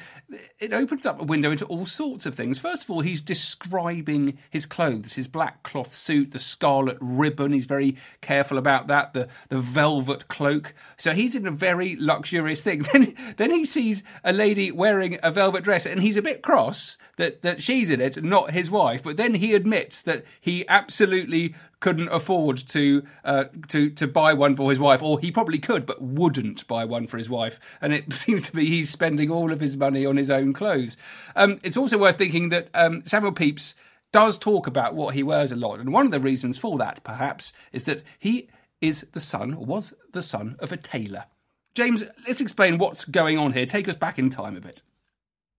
it 0.59 0.73
opens 0.73 1.07
up 1.07 1.21
a 1.21 1.25
window 1.25 1.53
into 1.53 1.65
all 1.67 1.87
sorts 1.87 2.27
of 2.27 2.35
things. 2.35 2.59
First 2.59 2.83
of 2.83 2.91
all, 2.91 3.01
he's 3.01 3.23
describing 3.23 4.39
his 4.51 4.67
clothes, 4.67 5.13
his 5.13 5.29
black 5.29 5.63
cloth 5.63 5.95
suit, 5.95 6.33
the 6.33 6.41
scarlet 6.41 6.99
ribbon. 7.01 7.53
He's 7.53 7.67
very 7.67 7.97
careful 8.21 8.59
about 8.59 8.89
that. 8.89 9.15
The 9.15 9.29
the 9.51 9.61
velvet 9.61 10.27
cloak. 10.27 10.75
So 10.97 11.13
he's 11.13 11.37
in 11.37 11.47
a 11.47 11.53
very 11.53 11.95
luxurious 11.95 12.61
thing. 12.61 12.83
Then 12.93 13.15
then 13.37 13.51
he 13.53 13.65
sees 13.65 14.03
a 14.25 14.33
lady 14.33 14.73
wearing 14.73 15.19
a 15.23 15.31
velvet 15.31 15.63
dress, 15.63 15.87
and 15.87 16.03
he's 16.03 16.17
a 16.17 16.23
bit 16.23 16.43
cross 16.43 16.99
that 17.19 17.43
that 17.43 17.63
she's 17.63 17.89
in 17.89 18.01
it, 18.01 18.21
not 18.25 18.51
his 18.51 18.69
wife. 18.69 19.05
But 19.05 19.17
then 19.17 19.35
he 19.35 19.55
admits 19.55 20.03
that 20.03 20.25
he 20.41 20.67
absolutely 20.67 21.55
couldn't 21.81 22.09
afford 22.09 22.59
to 22.59 23.03
uh, 23.25 23.45
to 23.69 23.91
to 23.91 24.07
buy 24.07 24.33
one 24.33 24.55
for 24.55 24.71
his 24.71 24.79
wife, 24.79 25.03
or 25.03 25.19
he 25.19 25.33
probably 25.33 25.59
could, 25.59 25.87
but 25.87 26.01
wouldn't 26.01 26.67
buy 26.69 26.85
one 26.85 27.07
for 27.07 27.17
his 27.17 27.29
wife. 27.29 27.59
And 27.81 27.93
it 27.93 28.13
seems 28.13 28.43
to 28.43 28.53
be 28.53 28.67
he's 28.67 28.91
spending 28.91 29.31
all 29.31 29.51
of 29.51 29.61
his 29.61 29.77
money 29.77 30.07
on 30.07 30.17
his 30.17 30.31
own 30.31 30.53
clothes. 30.53 30.97
Um, 31.35 31.59
it's 31.63 31.77
also 31.77 31.99
worth 31.99 32.19
thinking 32.19 32.51
that 32.51 32.69
um, 32.75 33.05
Samuel 33.05 33.33
Pepys 33.33 33.75
does 34.13 34.39
talk 34.39 34.67
about 34.67 34.95
what 34.95 35.15
he 35.15 35.23
wears 35.23 35.53
a 35.53 35.57
lot, 35.57 35.81
and 35.81 35.93
one 35.93 36.07
of 36.07 36.13
the 36.13 36.21
reasons 36.21 36.59
for 36.59 36.79
that, 36.79 37.03
perhaps, 37.05 37.53
is 37.73 37.85
that 37.85 38.03
he 38.19 38.49
is 38.81 39.07
the 39.13 39.21
son, 39.21 39.55
or 39.55 39.65
was 39.65 39.95
the 40.13 40.23
son, 40.23 40.57
of 40.59 40.73
a 40.73 40.77
tailor. 40.77 41.27
James, 41.75 42.03
let's 42.27 42.41
explain 42.41 42.79
what's 42.79 43.05
going 43.05 43.39
on 43.39 43.53
here. 43.53 43.67
Take 43.67 43.89
us 43.89 43.97
back 43.97 44.19
in 44.19 44.31
time 44.31 44.57
a 44.57 44.61
bit. 44.61 44.83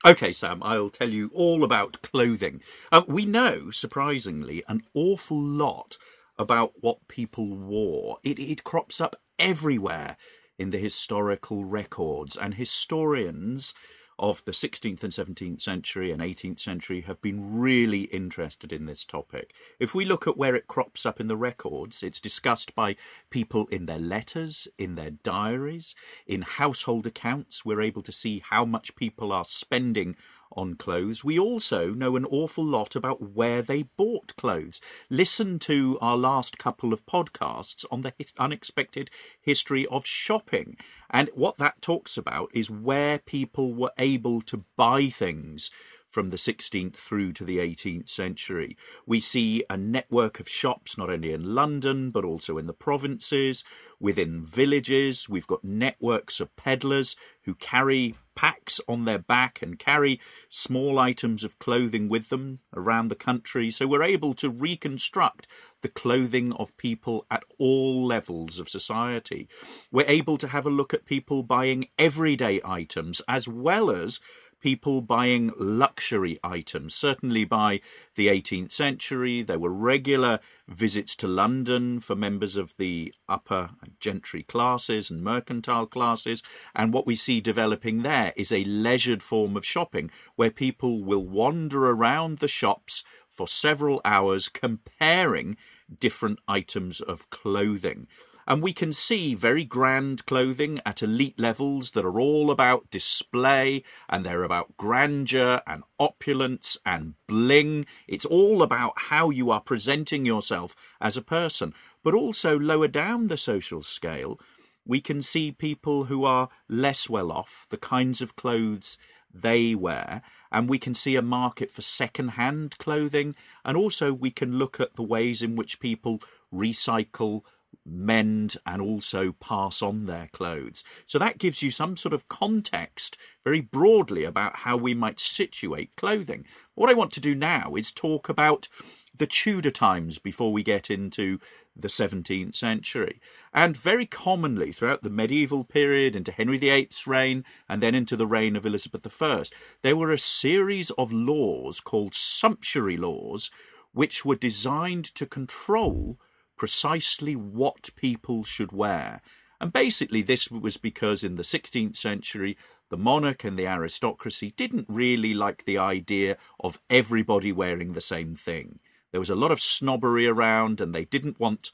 Okay, 0.03 0.33
Sam, 0.33 0.63
I'll 0.63 0.89
tell 0.89 1.09
you 1.11 1.29
all 1.33 1.63
about 1.63 2.01
clothing. 2.01 2.61
Uh, 2.91 3.03
we 3.07 3.25
know, 3.25 3.69
surprisingly, 3.69 4.63
an 4.67 4.81
awful 4.95 5.39
lot 5.39 5.99
about 6.39 6.73
what 6.81 7.07
people 7.07 7.55
wore. 7.55 8.17
It, 8.23 8.39
it 8.39 8.63
crops 8.63 8.99
up 8.99 9.15
everywhere 9.37 10.17
in 10.57 10.71
the 10.71 10.79
historical 10.79 11.65
records, 11.65 12.35
and 12.35 12.55
historians 12.55 13.75
of 14.21 14.45
the 14.45 14.51
16th 14.51 15.03
and 15.03 15.11
17th 15.11 15.59
century 15.59 16.11
and 16.11 16.21
18th 16.21 16.59
century 16.59 17.01
have 17.01 17.19
been 17.23 17.59
really 17.59 18.01
interested 18.03 18.71
in 18.71 18.85
this 18.85 19.03
topic. 19.03 19.51
If 19.79 19.95
we 19.95 20.05
look 20.05 20.27
at 20.27 20.37
where 20.37 20.55
it 20.55 20.67
crops 20.67 21.07
up 21.07 21.19
in 21.19 21.27
the 21.27 21.35
records, 21.35 22.03
it's 22.03 22.19
discussed 22.21 22.75
by 22.75 22.95
people 23.31 23.65
in 23.71 23.87
their 23.87 23.99
letters, 23.99 24.67
in 24.77 24.93
their 24.93 25.09
diaries, 25.09 25.95
in 26.27 26.43
household 26.43 27.07
accounts. 27.07 27.65
We're 27.65 27.81
able 27.81 28.03
to 28.03 28.11
see 28.11 28.43
how 28.47 28.63
much 28.63 28.95
people 28.95 29.31
are 29.31 29.43
spending 29.43 30.15
on 30.55 30.75
clothes, 30.75 31.23
we 31.23 31.37
also 31.39 31.93
know 31.93 32.15
an 32.15 32.25
awful 32.25 32.63
lot 32.63 32.95
about 32.95 33.33
where 33.33 33.61
they 33.61 33.83
bought 33.83 34.35
clothes. 34.35 34.81
Listen 35.09 35.59
to 35.59 35.97
our 36.01 36.17
last 36.17 36.57
couple 36.57 36.93
of 36.93 37.05
podcasts 37.05 37.85
on 37.91 38.01
the 38.01 38.13
his- 38.17 38.33
unexpected 38.37 39.09
history 39.41 39.85
of 39.87 40.05
shopping. 40.05 40.77
And 41.09 41.29
what 41.33 41.57
that 41.57 41.81
talks 41.81 42.17
about 42.17 42.49
is 42.53 42.69
where 42.69 43.19
people 43.19 43.73
were 43.73 43.93
able 43.97 44.41
to 44.41 44.65
buy 44.77 45.09
things 45.09 45.69
from 46.11 46.29
the 46.29 46.37
16th 46.37 46.95
through 46.95 47.31
to 47.33 47.45
the 47.45 47.57
18th 47.57 48.09
century. 48.09 48.77
We 49.05 49.19
see 49.21 49.63
a 49.69 49.77
network 49.77 50.39
of 50.39 50.47
shops 50.47 50.97
not 50.97 51.09
only 51.09 51.31
in 51.31 51.55
London 51.55 52.11
but 52.11 52.25
also 52.25 52.57
in 52.57 52.67
the 52.67 52.73
provinces, 52.73 53.63
within 53.99 54.43
villages. 54.43 55.29
We've 55.29 55.47
got 55.47 55.63
networks 55.63 56.39
of 56.39 56.55
peddlers 56.55 57.15
who 57.43 57.55
carry 57.55 58.15
packs 58.35 58.81
on 58.87 59.05
their 59.05 59.19
back 59.19 59.61
and 59.61 59.79
carry 59.79 60.19
small 60.49 60.99
items 60.99 61.43
of 61.43 61.59
clothing 61.59 62.09
with 62.09 62.29
them 62.29 62.59
around 62.75 63.07
the 63.07 63.15
country. 63.15 63.71
So 63.71 63.87
we're 63.87 64.03
able 64.03 64.33
to 64.35 64.49
reconstruct 64.49 65.47
the 65.81 65.89
clothing 65.89 66.53
of 66.53 66.75
people 66.77 67.25
at 67.31 67.43
all 67.57 68.05
levels 68.05 68.59
of 68.59 68.69
society. 68.69 69.47
We're 69.91 70.05
able 70.07 70.37
to 70.37 70.47
have 70.47 70.65
a 70.65 70.71
look 70.71 70.93
at 70.93 71.05
people 71.05 71.43
buying 71.43 71.87
everyday 71.97 72.61
items 72.63 73.21
as 73.27 73.47
well 73.47 73.89
as 73.89 74.19
people 74.61 75.01
buying 75.01 75.51
luxury 75.57 76.39
items. 76.43 76.95
Certainly 76.95 77.45
by 77.45 77.81
the 78.15 78.27
18th 78.27 78.71
century, 78.71 79.41
there 79.41 79.59
were 79.59 79.73
regular 79.73 80.39
visits 80.67 81.15
to 81.17 81.27
London 81.27 81.99
for 81.99 82.15
members 82.15 82.55
of 82.55 82.77
the 82.77 83.13
upper 83.27 83.71
gentry 83.99 84.43
classes 84.43 85.11
and 85.11 85.23
mercantile 85.23 85.87
classes. 85.87 86.41
And 86.73 86.93
what 86.93 87.05
we 87.05 87.15
see 87.15 87.41
developing 87.41 88.03
there 88.03 88.33
is 88.35 88.51
a 88.51 88.63
leisured 88.63 89.23
form 89.23 89.57
of 89.57 89.65
shopping 89.65 90.09
where 90.35 90.51
people 90.51 91.03
will 91.03 91.25
wander 91.25 91.89
around 91.89 92.37
the 92.37 92.47
shops 92.47 93.03
for 93.29 93.47
several 93.47 94.01
hours 94.05 94.49
comparing 94.49 95.57
different 95.99 96.39
items 96.47 97.01
of 97.01 97.29
clothing. 97.29 98.07
And 98.47 98.61
we 98.61 98.73
can 98.73 98.91
see 98.91 99.35
very 99.35 99.63
grand 99.63 100.25
clothing 100.25 100.81
at 100.85 101.03
elite 101.03 101.39
levels 101.39 101.91
that 101.91 102.05
are 102.05 102.19
all 102.19 102.51
about 102.51 102.89
display 102.89 103.83
and 104.09 104.25
they're 104.25 104.43
about 104.43 104.77
grandeur 104.77 105.61
and 105.67 105.83
opulence 105.99 106.77
and 106.85 107.15
bling. 107.27 107.85
It's 108.07 108.25
all 108.25 108.61
about 108.61 108.93
how 108.97 109.29
you 109.29 109.51
are 109.51 109.61
presenting 109.61 110.25
yourself 110.25 110.75
as 110.99 111.15
a 111.15 111.21
person. 111.21 111.73
But 112.03 112.13
also 112.13 112.57
lower 112.57 112.87
down 112.87 113.27
the 113.27 113.37
social 113.37 113.83
scale, 113.83 114.39
we 114.85 115.01
can 115.01 115.21
see 115.21 115.51
people 115.51 116.05
who 116.05 116.25
are 116.25 116.49
less 116.67 117.07
well 117.07 117.31
off, 117.31 117.67
the 117.69 117.77
kinds 117.77 118.21
of 118.21 118.35
clothes 118.35 118.97
they 119.33 119.75
wear, 119.75 120.21
and 120.51 120.67
we 120.67 120.79
can 120.79 120.93
see 120.93 121.15
a 121.15 121.21
market 121.21 121.71
for 121.71 121.81
second 121.81 122.29
hand 122.29 122.77
clothing, 122.77 123.35
and 123.63 123.77
also 123.77 124.13
we 124.13 124.31
can 124.31 124.57
look 124.57 124.79
at 124.79 124.95
the 124.95 125.03
ways 125.03 125.41
in 125.41 125.55
which 125.55 125.79
people 125.79 126.21
recycle 126.53 127.43
mend 127.85 128.57
and 128.65 128.81
also 128.81 129.31
pass 129.33 129.81
on 129.81 130.05
their 130.05 130.29
clothes. 130.31 130.83
So 131.07 131.17
that 131.19 131.37
gives 131.37 131.61
you 131.61 131.71
some 131.71 131.97
sort 131.97 132.13
of 132.13 132.27
context 132.27 133.17
very 133.43 133.61
broadly 133.61 134.23
about 134.23 134.57
how 134.57 134.77
we 134.77 134.93
might 134.93 135.19
situate 135.19 135.95
clothing. 135.95 136.45
What 136.75 136.89
I 136.89 136.93
want 136.93 137.11
to 137.13 137.19
do 137.19 137.35
now 137.35 137.75
is 137.75 137.91
talk 137.91 138.29
about 138.29 138.67
the 139.15 139.27
Tudor 139.27 139.71
times 139.71 140.19
before 140.19 140.51
we 140.51 140.63
get 140.63 140.89
into 140.89 141.39
the 141.75 141.87
17th 141.87 142.55
century. 142.55 143.19
And 143.53 143.75
very 143.75 144.05
commonly 144.05 144.71
throughout 144.71 145.03
the 145.03 145.09
medieval 145.09 145.63
period, 145.63 146.15
into 146.15 146.31
Henry 146.31 146.57
VIII's 146.57 147.07
reign, 147.07 147.45
and 147.67 147.81
then 147.81 147.95
into 147.95 148.15
the 148.15 148.27
reign 148.27 148.55
of 148.55 148.65
Elizabeth 148.65 149.21
I, 149.21 149.43
there 149.81 149.95
were 149.95 150.11
a 150.11 150.19
series 150.19 150.91
of 150.91 151.13
laws 151.13 151.79
called 151.79 152.13
sumptuary 152.13 152.97
laws, 152.97 153.51
which 153.93 154.23
were 154.25 154.35
designed 154.35 155.05
to 155.15 155.25
control 155.25 156.17
precisely 156.61 157.35
what 157.35 157.89
people 157.95 158.43
should 158.43 158.71
wear. 158.71 159.19
And 159.59 159.73
basically, 159.73 160.21
this 160.21 160.51
was 160.51 160.77
because 160.77 161.23
in 161.23 161.35
the 161.35 161.41
16th 161.41 161.97
century, 161.97 162.55
the 162.91 162.97
monarch 162.97 163.43
and 163.43 163.57
the 163.57 163.65
aristocracy 163.65 164.53
didn't 164.55 164.85
really 164.87 165.33
like 165.33 165.65
the 165.65 165.79
idea 165.79 166.37
of 166.59 166.79
everybody 166.87 167.51
wearing 167.51 167.93
the 167.93 167.99
same 167.99 168.35
thing. 168.35 168.77
There 169.09 169.19
was 169.19 169.31
a 169.31 169.35
lot 169.35 169.51
of 169.51 169.59
snobbery 169.59 170.27
around, 170.27 170.79
and 170.79 170.93
they 170.93 171.03
didn't 171.03 171.39
want, 171.39 171.71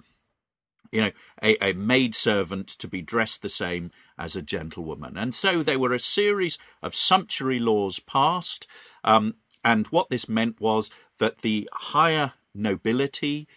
you 0.89 1.01
know, 1.01 1.11
a, 1.43 1.71
a 1.71 1.73
maid 1.73 2.15
servant 2.15 2.69
to 2.69 2.87
be 2.87 3.01
dressed 3.01 3.41
the 3.41 3.49
same 3.49 3.91
as 4.17 4.37
a 4.37 4.41
gentlewoman. 4.41 5.17
And 5.17 5.35
so 5.35 5.63
there 5.63 5.79
were 5.79 5.93
a 5.93 5.99
series 5.99 6.57
of 6.81 6.95
sumptuary 6.95 7.59
laws 7.59 7.99
passed. 7.99 8.67
Um, 9.03 9.35
and 9.65 9.85
what 9.87 10.09
this 10.09 10.29
meant 10.29 10.61
was 10.61 10.89
that 11.19 11.39
the 11.39 11.69
higher 11.73 12.35
nobility, 12.55 13.49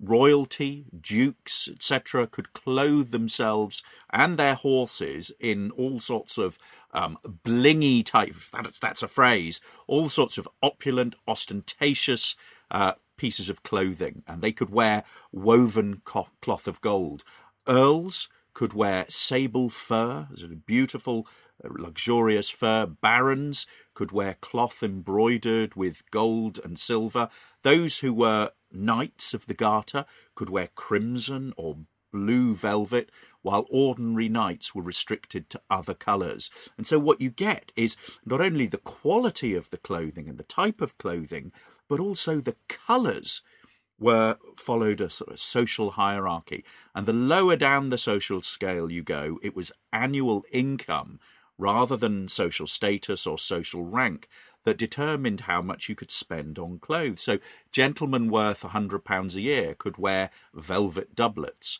royalty, 0.00 0.86
dukes, 1.00 1.68
etc., 1.68 2.26
could 2.26 2.52
clothe 2.52 3.10
themselves 3.10 3.82
and 4.10 4.38
their 4.38 4.54
horses 4.54 5.32
in 5.40 5.70
all 5.72 6.00
sorts 6.00 6.38
of 6.38 6.58
um, 6.92 7.18
blingy 7.44 8.04
type, 8.04 8.34
that's, 8.52 8.78
that's 8.78 9.02
a 9.02 9.08
phrase, 9.08 9.60
all 9.86 10.08
sorts 10.08 10.38
of 10.38 10.48
opulent, 10.62 11.14
ostentatious 11.28 12.36
uh, 12.70 12.92
pieces 13.16 13.48
of 13.48 13.62
clothing, 13.62 14.22
and 14.26 14.42
they 14.42 14.52
could 14.52 14.70
wear 14.70 15.04
woven 15.32 16.02
co- 16.04 16.28
cloth 16.40 16.66
of 16.66 16.80
gold. 16.80 17.24
Earls 17.68 18.28
could 18.54 18.72
wear 18.72 19.04
sable 19.08 19.68
fur, 19.68 20.28
beautiful, 20.64 21.26
uh, 21.64 21.68
luxurious 21.70 22.48
fur. 22.48 22.86
Barons 22.86 23.66
could 23.96 24.12
wear 24.12 24.36
cloth 24.42 24.82
embroidered 24.82 25.74
with 25.74 26.08
gold 26.10 26.60
and 26.62 26.78
silver. 26.78 27.30
Those 27.62 28.00
who 28.00 28.12
were 28.12 28.50
knights 28.70 29.32
of 29.32 29.46
the 29.46 29.54
Garter 29.54 30.04
could 30.34 30.50
wear 30.50 30.68
crimson 30.74 31.54
or 31.56 31.78
blue 32.12 32.54
velvet, 32.54 33.10
while 33.40 33.66
ordinary 33.70 34.28
knights 34.28 34.74
were 34.74 34.82
restricted 34.82 35.48
to 35.48 35.62
other 35.70 35.94
colours. 35.94 36.50
And 36.76 36.86
so 36.86 36.98
what 36.98 37.22
you 37.22 37.30
get 37.30 37.72
is 37.74 37.96
not 38.24 38.42
only 38.42 38.66
the 38.66 38.76
quality 38.76 39.54
of 39.54 39.70
the 39.70 39.78
clothing 39.78 40.28
and 40.28 40.36
the 40.36 40.44
type 40.44 40.82
of 40.82 40.98
clothing, 40.98 41.50
but 41.88 41.98
also 41.98 42.38
the 42.38 42.56
colours 42.68 43.40
were 43.98 44.36
followed 44.56 45.00
a 45.00 45.08
sort 45.08 45.30
of 45.30 45.40
social 45.40 45.92
hierarchy. 45.92 46.66
And 46.94 47.06
the 47.06 47.14
lower 47.14 47.56
down 47.56 47.88
the 47.88 47.96
social 47.96 48.42
scale 48.42 48.92
you 48.92 49.02
go, 49.02 49.38
it 49.42 49.56
was 49.56 49.72
annual 49.90 50.44
income 50.52 51.18
rather 51.58 51.96
than 51.96 52.28
social 52.28 52.66
status 52.66 53.26
or 53.26 53.38
social 53.38 53.84
rank 53.84 54.28
that 54.64 54.76
determined 54.76 55.42
how 55.42 55.62
much 55.62 55.88
you 55.88 55.94
could 55.94 56.10
spend 56.10 56.58
on 56.58 56.78
clothes. 56.78 57.22
So, 57.22 57.38
gentlemen 57.72 58.28
worth 58.30 58.64
a 58.64 58.68
hundred 58.68 59.04
pounds 59.04 59.36
a 59.36 59.40
year 59.40 59.74
could 59.74 59.96
wear 59.96 60.30
velvet 60.52 61.14
doublets, 61.14 61.78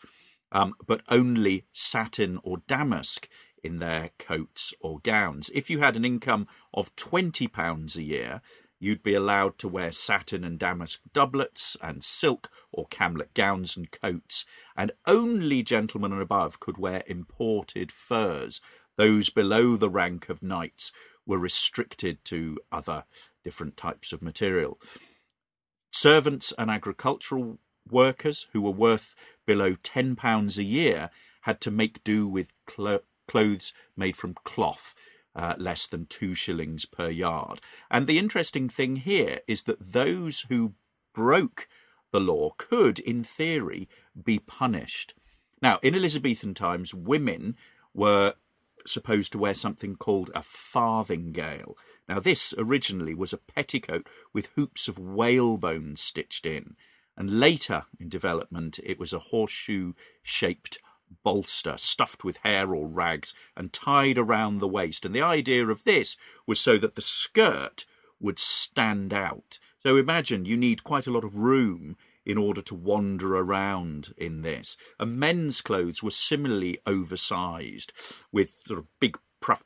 um, 0.53 0.75
but 0.87 1.03
only 1.09 1.65
satin 1.73 2.39
or 2.43 2.59
damask 2.69 3.29
in 3.63 3.79
their 3.79 4.11
coats 4.19 4.73
or 4.81 5.01
gowns. 5.01 5.51
If 5.53 5.69
you 5.69 5.81
had 5.81 5.97
an 5.97 6.05
income 6.05 6.47
of 6.73 6.95
twenty 6.95 7.49
pounds 7.49 7.97
a 7.97 8.03
year, 8.03 8.41
you'd 8.79 9.03
be 9.03 9.15
allowed 9.15 9.59
to 9.59 9.69
wear 9.69 9.91
satin 9.91 10.45
and 10.45 10.59
damask 10.59 11.01
doublets 11.13 11.77
and 11.83 12.05
silk 12.05 12.51
or 12.71 12.87
camlet 12.87 13.35
gowns 13.35 13.77
and 13.77 13.91
coats, 13.91 14.45
and 14.77 14.93
only 15.07 15.63
gentlemen 15.63 16.13
and 16.13 16.23
above 16.23 16.61
could 16.61 16.79
wear 16.79 17.03
imported 17.07 17.91
furs. 17.91 18.61
Those 18.97 19.31
below 19.31 19.77
the 19.77 19.91
rank 19.91 20.29
of 20.29 20.43
knights 20.43 20.93
were 21.27 21.39
restricted 21.39 22.25
to 22.27 22.59
other 22.71 23.05
different 23.45 23.77
types 23.77 24.13
of 24.13 24.23
material. 24.23 24.81
Servants 25.93 26.53
and 26.59 26.71
agricultural 26.71 27.59
workers 27.91 28.47
who 28.53 28.61
were 28.61 28.71
worth 28.71 29.15
below 29.47 29.75
£10 29.75 30.59
a 30.59 30.63
year 30.63 31.11
had 31.43 31.61
to 31.61 31.71
make 31.71 32.05
do 32.05 32.27
with 32.27 32.53
cl- 32.69 33.01
clothes 33.29 33.73
made 33.97 34.17
from 34.17 34.35
cloth 34.45 34.95
uh, 35.35 35.55
less 35.59 35.87
than 35.87 36.07
two 36.07 36.35
shillings 36.35 36.87
per 36.87 37.09
yard. 37.09 37.61
And 37.91 38.07
the 38.07 38.19
interesting 38.19 38.69
thing 38.69 38.97
here 38.97 39.41
is 39.47 39.65
that 39.65 39.93
those 39.93 40.47
who 40.49 40.75
broke 41.15 41.69
the 42.11 42.21
law 42.21 42.51
could, 42.57 42.99
in 42.99 43.23
theory, 43.23 43.89
be 44.25 44.39
punished. 44.39 45.15
Now, 45.61 45.79
in 45.83 45.95
Elizabethan 45.95 46.55
times, 46.55 46.95
women 46.95 47.57
were 47.93 48.35
supposed 48.89 49.33
to 49.33 49.39
wear 49.39 49.55
something 49.55 49.97
called 49.97 50.31
a 50.35 50.41
farthingale. 50.41 51.77
Now, 52.09 52.21
this 52.21 52.55
originally 52.57 53.15
was 53.15 53.33
a 53.33 53.39
petticoat 53.39 54.09
with 54.33 54.51
hoops 54.57 54.89
of 54.89 54.99
whalebone 54.99 55.97
stitched 55.97 56.47
in, 56.47 56.77
and 57.17 57.41
later 57.41 57.85
in 57.99 58.09
development, 58.09 58.79
it 58.85 58.99
was 58.99 59.13
a 59.13 59.19
horseshoe 59.19 59.95
shaped 60.23 60.79
bolster 61.23 61.77
stuffed 61.77 62.25
with 62.25 62.39
hair 62.39 62.75
or 62.75 62.89
rags 62.89 63.33
and 63.57 63.73
tied 63.73 64.19
around 64.19 64.59
the 64.59 64.69
waist. 64.69 65.05
And 65.05 65.15
the 65.15 65.23
idea 65.23 65.67
of 65.67 65.85
this 65.85 66.17
was 66.47 66.61
so 66.61 66.79
that 66.79 66.95
the 66.95 67.03
skirt 67.03 67.87
would 68.21 68.39
stand 68.39 69.13
out. 69.13 69.59
So 69.83 69.97
imagine 69.97 70.45
you 70.45 70.57
need 70.57 70.85
quite 70.85 71.07
a 71.07 71.13
lot 71.13 71.25
of 71.25 71.39
room 71.39 71.97
in 72.27 72.37
order 72.37 72.61
to 72.61 72.75
wander 72.75 73.37
around 73.37 74.13
in 74.19 74.43
this. 74.43 74.77
And 74.99 75.17
men's 75.17 75.61
clothes 75.61 76.03
were 76.03 76.11
similarly 76.11 76.79
oversized 76.85 77.93
with 78.33 78.51
sort 78.67 78.81
of 78.81 78.87
big 79.01 79.19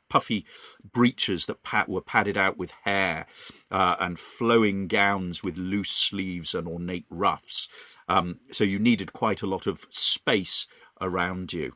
puffy 0.09 0.45
breeches 0.83 1.47
that 1.47 1.87
were 1.87 2.01
padded 2.01 2.37
out 2.37 2.57
with 2.57 2.71
hair 2.83 3.25
uh, 3.71 3.95
and 3.99 4.19
flowing 4.19 4.87
gowns 4.87 5.43
with 5.43 5.57
loose 5.57 5.91
sleeves 5.91 6.53
and 6.53 6.67
ornate 6.67 7.05
ruffs. 7.09 7.67
Um, 8.07 8.39
so 8.51 8.63
you 8.63 8.77
needed 8.77 9.13
quite 9.13 9.41
a 9.41 9.47
lot 9.47 9.65
of 9.65 9.85
space 9.89 10.67
around 10.99 11.53
you. 11.53 11.73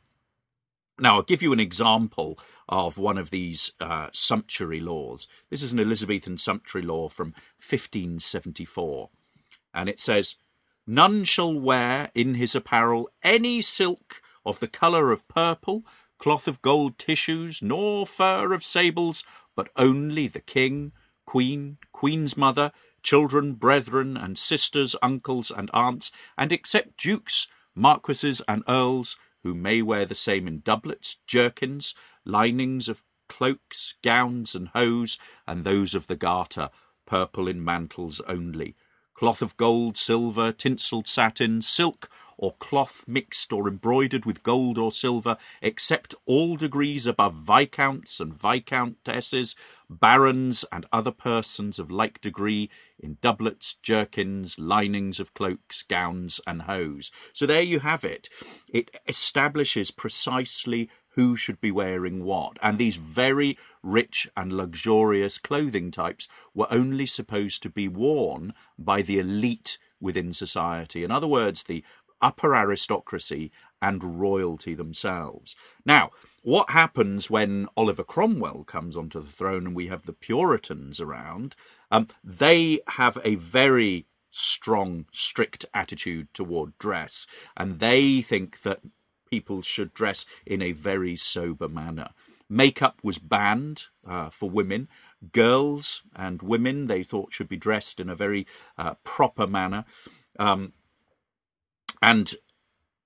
Now, 1.00 1.16
I'll 1.16 1.24
give 1.24 1.42
you 1.42 1.52
an 1.52 1.60
example 1.60 2.40
of 2.70 2.98
one 2.98 3.18
of 3.18 3.30
these 3.30 3.72
uh, 3.82 4.10
sumptuary 4.14 4.80
laws. 4.80 5.28
This 5.50 5.62
is 5.62 5.74
an 5.74 5.80
Elizabethan 5.80 6.38
sumptuary 6.38 6.86
law 6.86 7.10
from 7.10 7.34
1574. 7.60 9.10
And 9.74 9.90
it 9.90 10.00
says, 10.00 10.36
None 10.88 11.24
shall 11.24 11.54
wear 11.54 12.12
in 12.14 12.36
his 12.36 12.54
apparel 12.54 13.10
any 13.24 13.62
silk 13.62 14.22
of 14.46 14.60
the 14.60 14.68
colour 14.68 15.12
of 15.12 15.28
purple, 15.28 15.84
cloth 16.20 16.48
of 16.48 16.62
gold 16.62 17.00
tissues, 17.00 17.62
nor 17.62 18.06
fur 18.06 18.54
of 18.54 18.64
sables, 18.64 19.24
but 19.56 19.70
only 19.76 20.28
the 20.28 20.42
king, 20.42 20.92
queen, 21.26 21.78
queen's 21.92 22.38
mother, 22.38 22.72
children, 23.02 23.54
brethren, 23.54 24.16
and 24.16 24.38
sisters, 24.38 24.96
uncles, 25.02 25.52
and 25.52 25.72
aunts, 25.74 26.12
and 26.38 26.52
except 26.52 26.98
dukes, 26.98 27.48
marquises, 27.74 28.42
and 28.48 28.64
earls, 28.68 29.18
who 29.44 29.54
may 29.54 29.82
wear 29.82 30.06
the 30.06 30.16
same 30.16 30.48
in 30.48 30.60
doublets, 30.60 31.18
jerkins, 31.28 31.96
linings 32.26 32.88
of 32.88 33.04
cloaks, 33.28 33.96
gowns, 34.04 34.56
and 34.56 34.70
hose, 34.70 35.18
and 35.48 35.64
those 35.64 35.96
of 35.96 36.08
the 36.08 36.16
garter, 36.16 36.70
purple 37.06 37.48
in 37.48 37.64
mantles 37.64 38.22
only, 38.28 38.76
cloth 39.16 39.42
of 39.42 39.58
gold, 39.58 39.98
silver, 39.98 40.52
tinselled 40.52 41.08
satin, 41.08 41.62
silk, 41.62 42.10
or 42.38 42.54
cloth 42.56 43.06
mixed 43.08 43.54
or 43.54 43.68
embroidered 43.68 44.26
with 44.26 44.44
gold 44.44 44.78
or 44.78 44.92
silver, 44.92 45.38
except 45.62 46.16
all 46.26 46.58
degrees 46.58 47.08
above 47.08 47.34
viscounts 47.34 48.20
and 48.20 48.34
viscountesses, 48.34 49.56
barons, 49.90 50.66
and 50.72 50.86
other 50.92 51.12
persons 51.12 51.80
of 51.80 51.90
like 51.90 52.20
degree, 52.22 52.70
in 53.00 53.18
doublets, 53.22 53.76
jerkins, 53.82 54.58
linings 54.60 55.20
of 55.20 55.34
cloaks, 55.34 55.84
gowns, 55.84 56.42
and 56.46 56.64
hose. 56.64 57.12
So 57.34 57.46
there 57.46 57.62
you 57.62 57.80
have 57.80 58.04
it. 58.04 58.30
It 58.68 58.98
establishes 59.08 59.92
precisely 59.92 60.90
who 61.16 61.36
should 61.36 61.60
be 61.60 61.72
wearing 61.72 62.24
what. 62.24 62.58
And 62.62 62.78
these 62.78 62.98
very 62.98 63.58
rich 63.82 64.30
and 64.36 64.54
luxurious 64.54 65.38
clothing 65.38 65.92
types 65.92 66.28
were 66.54 66.72
only 66.72 67.06
supposed 67.06 67.64
to 67.64 67.70
be 67.70 67.88
worn 67.88 68.54
by 68.78 69.02
the 69.02 69.20
elite 69.20 69.78
within 70.00 70.34
society. 70.34 71.04
In 71.04 71.12
other 71.12 71.28
words, 71.28 71.64
the 71.64 71.84
upper 72.22 72.56
aristocracy 72.56 73.52
and 73.82 74.20
royalty 74.20 74.74
themselves. 74.74 75.56
Now, 75.86 76.12
what 76.44 76.72
happens 76.72 77.30
when 77.30 77.68
Oliver 77.78 78.04
Cromwell 78.04 78.64
comes 78.64 78.98
onto 78.98 79.22
the 79.22 79.32
throne 79.32 79.68
and 79.68 79.76
we 79.76 79.88
have 79.88 80.06
the 80.06 80.14
Puritans 80.14 81.00
around? 81.00 81.56
Um, 81.92 82.08
they 82.24 82.80
have 82.90 83.18
a 83.24 83.36
very 83.36 84.08
strong, 84.32 85.06
strict 85.14 85.66
attitude 85.74 86.28
toward 86.34 86.78
dress, 86.78 87.26
and 87.56 87.80
they 87.80 88.22
think 88.22 88.64
that 88.64 88.82
people 89.36 89.62
should 89.62 89.94
dress 89.94 90.26
in 90.46 90.62
a 90.62 90.72
very 90.72 91.18
sober 91.18 91.68
manner. 91.68 92.10
Makeup 92.48 93.00
was 93.04 93.18
banned 93.18 93.86
uh, 94.08 94.30
for 94.30 94.50
women. 94.50 94.88
Girls 95.34 96.04
and 96.16 96.42
women 96.42 96.88
they 96.88 97.04
thought 97.04 97.34
should 97.34 97.50
be 97.50 97.58
dressed 97.58 98.00
in 98.00 98.10
a 98.10 98.16
very 98.16 98.48
uh, 98.78 98.94
proper 99.04 99.46
manner. 99.46 99.84
Um, 100.40 100.72
and 102.02 102.36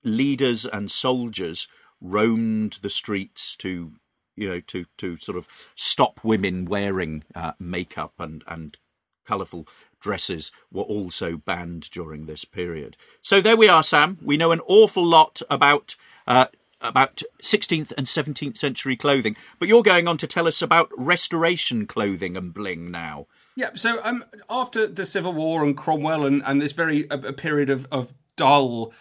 leaders 0.04 0.66
and 0.66 0.92
soldiers 0.92 1.68
roamed 2.00 2.74
the 2.84 2.90
streets 2.92 3.56
to 3.58 3.94
you 4.36 4.50
know 4.50 4.60
to 4.62 4.86
to 4.98 5.18
sort 5.18 5.38
of 5.38 5.48
stop 5.76 6.24
women 6.24 6.66
wearing 6.66 7.24
uh, 7.34 7.54
makeup 7.60 8.14
and 8.20 8.44
and 8.48 8.78
colourful 9.26 9.68
dresses 10.00 10.52
were 10.72 10.84
also 10.84 11.38
banned 11.38 11.90
during 11.92 12.26
this 12.26 12.46
period. 12.46 12.98
So 13.22 13.42
there 13.42 13.58
we 13.58 13.68
are, 13.68 13.84
Sam. 13.84 14.18
We 14.24 14.38
know 14.38 14.52
an 14.52 14.62
awful 14.66 15.06
lot 15.06 15.42
about 15.50 15.96
uh, 16.30 16.46
about 16.80 17.22
16th 17.44 17.92
and 17.98 18.08
17th 18.08 18.58
century 18.58 18.96
clothing, 18.96 19.36
but 19.58 19.68
you're 19.68 19.84
going 19.84 20.08
on 20.08 20.18
to 20.18 20.28
tell 20.28 20.48
us 20.48 20.62
about 20.62 20.90
Restoration 20.98 21.86
clothing 21.86 22.38
and 22.38 22.54
bling 22.54 22.90
now. 22.90 23.28
Yeah. 23.56 23.72
So 23.76 24.00
um, 24.06 24.24
after 24.50 24.88
the 24.88 25.06
Civil 25.06 25.34
War 25.34 25.66
and 25.66 25.76
Cromwell 25.76 26.26
and, 26.26 26.42
and 26.46 26.62
this 26.62 26.72
very 26.72 27.08
a 27.10 27.34
period 27.34 27.70
of, 27.70 27.86
of 27.92 28.14
dull 28.38 28.94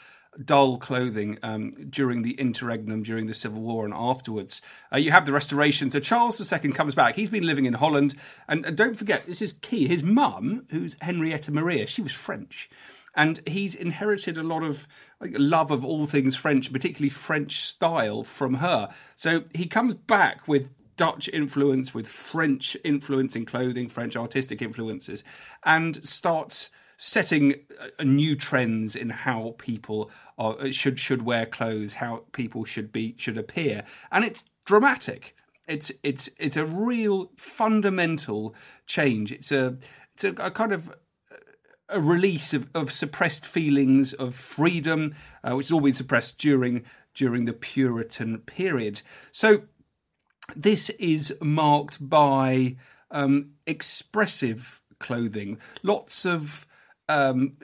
dull 0.45 0.79
clothing 0.79 1.39
um, 1.43 1.73
during 1.91 2.23
the 2.23 2.33
interregnum, 2.33 3.03
during 3.03 3.27
the 3.27 3.35
Civil 3.35 3.61
War, 3.61 3.85
and 3.85 3.95
afterwards. 3.95 4.63
Uh, 4.93 4.97
you 4.97 5.11
have 5.11 5.27
the 5.27 5.33
Restoration. 5.33 5.91
So 5.91 5.99
Charles 5.99 6.53
II 6.53 6.73
comes 6.73 6.95
back. 6.95 7.17
He's 7.17 7.29
been 7.29 7.47
living 7.47 7.67
in 7.67 7.75
Holland, 7.75 8.15
and, 8.47 8.65
and 8.65 8.77
don't 8.77 8.97
forget 8.97 9.27
this 9.27 9.43
is 9.43 9.53
key. 9.53 9.89
His 9.89 10.03
mum, 10.03 10.67
who's 10.71 10.97
Henrietta 11.01 11.53
Maria, 11.53 11.87
she 11.87 12.03
was 12.03 12.13
French, 12.13 12.71
and 13.19 13.41
he's 13.47 13.75
inherited 13.75 14.39
a 14.39 14.45
lot 14.45 14.63
of 14.63 14.87
love 15.21 15.73
of 15.73 15.85
all 15.85 16.07
things 16.07 16.37
French, 16.37 16.73
particularly 16.73 17.09
French 17.09 17.61
style, 17.61 18.23
from 18.23 18.55
her. 18.55 18.89
So 19.17 19.43
he 19.53 19.67
comes 19.67 19.97
back 19.97 20.47
with 20.47 20.71
Dutch 20.97 21.29
influence, 21.29 21.93
with 21.93 22.07
French 22.07 22.77
influence 22.85 23.35
in 23.35 23.45
clothing, 23.45 23.89
French 23.89 24.17
artistic 24.17 24.63
influences, 24.63 25.25
and 25.65 26.07
starts 26.07 26.71
setting 26.97 27.57
new 28.01 28.37
trends 28.37 28.95
in 28.95 29.11
how 29.11 29.57
people 29.59 30.13
are, 30.39 30.71
should 30.71 31.01
should 31.01 31.23
wear 31.23 31.45
clothes, 31.45 31.95
how 31.95 32.23
people 32.31 32.65
should 32.65 32.93
be 32.93 33.17
should 33.19 33.37
appear, 33.37 33.83
and 34.13 34.25
it's 34.25 34.45
dramatic. 34.65 35.35
It's 35.67 35.91
it's 36.05 36.31
it's 36.39 36.57
a 36.57 36.65
real 36.65 37.33
fundamental 37.37 38.55
change. 38.87 39.33
It's 39.33 39.51
a 39.51 39.77
it's 40.15 40.23
a, 40.23 40.31
a 40.35 40.53
kind 40.53 40.73
of 40.73 40.95
a 41.89 42.01
release 42.01 42.53
of, 42.53 42.69
of 42.75 42.93
suppressed 42.93 43.47
feelings 43.47 44.13
of 44.13 44.35
freedom, 44.35 45.15
uh, 45.43 45.57
which 45.57 45.67
has 45.67 45.73
all 45.73 45.81
been 45.81 45.95
suppressed 45.95 46.39
during 46.39 46.85
during 47.15 47.47
the 47.47 47.53
Puritan 47.53 48.39
period. 48.39 49.03
So 49.33 49.63
this 50.55 50.89
is 50.91 51.35
marked 51.43 52.09
by 52.09 52.77
um, 53.11 53.55
expressive 53.67 54.81
clothing, 55.01 55.59
lots 55.83 56.25
of 56.25 56.67
um, 57.09 57.55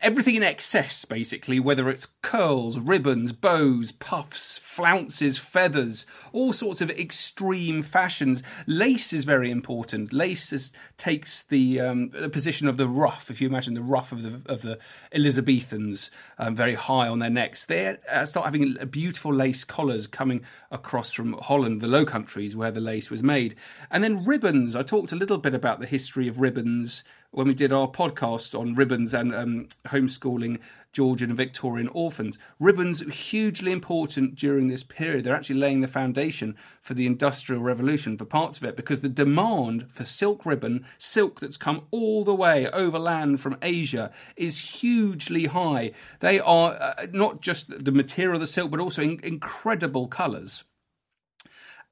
everything 0.00 0.36
in 0.36 0.42
excess, 0.42 1.04
basically, 1.04 1.60
whether 1.60 1.88
it's 1.90 2.06
curls, 2.22 2.78
ribbons, 2.78 3.30
bows, 3.30 3.92
puffs, 3.92 4.58
flounces, 4.58 5.36
feathers, 5.36 6.06
all 6.32 6.52
sorts 6.52 6.80
of 6.80 6.90
extreme 6.90 7.82
fashions. 7.82 8.42
Lace 8.66 9.12
is 9.12 9.24
very 9.24 9.50
important. 9.50 10.12
Lace 10.14 10.52
is, 10.52 10.72
takes 10.96 11.42
the, 11.42 11.78
um, 11.80 12.08
the, 12.10 12.30
position 12.30 12.68
of 12.68 12.78
the 12.78 12.88
ruff. 12.88 13.30
If 13.30 13.40
you 13.40 13.48
imagine 13.48 13.74
the 13.74 13.82
ruff 13.82 14.12
of 14.12 14.22
the 14.22 14.52
of 14.52 14.62
the 14.62 14.78
Elizabethans, 15.12 16.10
um, 16.38 16.56
very 16.56 16.74
high 16.74 17.08
on 17.08 17.18
their 17.18 17.30
necks, 17.30 17.66
they 17.66 17.96
uh, 18.10 18.24
start 18.24 18.46
having 18.46 18.76
beautiful 18.90 19.32
lace 19.32 19.64
collars 19.64 20.06
coming 20.06 20.44
across 20.70 21.12
from 21.12 21.34
Holland, 21.34 21.80
the 21.80 21.86
Low 21.86 22.04
Countries, 22.04 22.56
where 22.56 22.70
the 22.70 22.80
lace 22.80 23.10
was 23.10 23.22
made, 23.22 23.54
and 23.90 24.02
then 24.02 24.24
ribbons. 24.24 24.74
I 24.74 24.82
talked 24.82 25.12
a 25.12 25.16
little 25.16 25.38
bit 25.38 25.54
about 25.54 25.80
the 25.80 25.86
history 25.86 26.28
of 26.28 26.40
ribbons 26.40 27.04
when 27.36 27.46
we 27.46 27.52
did 27.52 27.70
our 27.70 27.86
podcast 27.86 28.58
on 28.58 28.74
ribbons 28.74 29.12
and 29.12 29.34
um, 29.34 29.68
homeschooling 29.88 30.58
Georgian 30.90 31.28
and 31.28 31.36
Victorian 31.36 31.88
orphans. 31.88 32.38
Ribbons 32.58 33.00
hugely 33.28 33.72
important 33.72 34.36
during 34.36 34.68
this 34.68 34.82
period. 34.82 35.24
They're 35.24 35.34
actually 35.34 35.58
laying 35.58 35.82
the 35.82 35.86
foundation 35.86 36.56
for 36.80 36.94
the 36.94 37.04
Industrial 37.04 37.60
Revolution 37.60 38.16
for 38.16 38.24
parts 38.24 38.56
of 38.56 38.64
it 38.64 38.74
because 38.74 39.02
the 39.02 39.10
demand 39.10 39.92
for 39.92 40.02
silk 40.02 40.46
ribbon, 40.46 40.86
silk 40.96 41.40
that's 41.40 41.58
come 41.58 41.82
all 41.90 42.24
the 42.24 42.34
way 42.34 42.70
overland 42.70 43.38
from 43.42 43.58
Asia, 43.60 44.10
is 44.34 44.80
hugely 44.80 45.44
high. 45.44 45.92
They 46.20 46.40
are 46.40 46.72
uh, 46.80 47.06
not 47.12 47.42
just 47.42 47.84
the 47.84 47.92
material 47.92 48.36
of 48.36 48.40
the 48.40 48.46
silk, 48.46 48.70
but 48.70 48.80
also 48.80 49.02
in- 49.02 49.20
incredible 49.22 50.08
colours. 50.08 50.64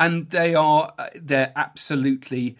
And 0.01 0.31
they 0.31 0.55
are, 0.55 0.95
uh, 0.99 1.09
they're 1.15 1.53
absolutely 1.55 2.57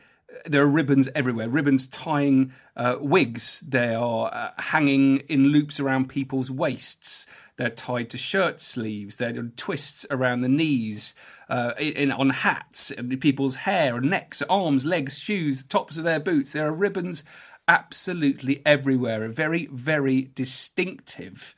there 0.47 0.63
are 0.63 0.69
ribbons 0.69 1.09
everywhere. 1.15 1.49
Ribbons 1.49 1.87
tying 1.87 2.53
uh, 2.77 2.97
wigs. 3.01 3.61
They 3.61 3.95
are 3.95 4.33
uh, 4.33 4.51
hanging 4.59 5.19
in 5.29 5.49
loops 5.49 5.81
around 5.81 6.09
people's 6.09 6.51
waists. 6.51 7.27
They're 7.57 7.71
tied 7.71 8.11
to 8.11 8.19
shirt 8.19 8.61
sleeves. 8.61 9.17
They're 9.17 9.33
twists 9.33 10.05
around 10.11 10.41
the 10.41 10.49
knees, 10.49 11.15
uh, 11.49 11.73
in, 11.79 12.11
on 12.11 12.31
hats, 12.31 12.93
people's 13.21 13.57
hair 13.57 14.01
necks, 14.01 14.43
arms, 14.43 14.85
legs, 14.85 15.19
shoes, 15.19 15.63
tops 15.63 15.97
of 15.97 16.05
their 16.05 16.21
boots. 16.21 16.53
There 16.53 16.67
are 16.67 16.75
ribbons 16.75 17.23
absolutely 17.69 18.63
everywhere. 18.67 19.25
A 19.25 19.33
very, 19.33 19.67
very 19.67 20.31
distinctive 20.35 21.55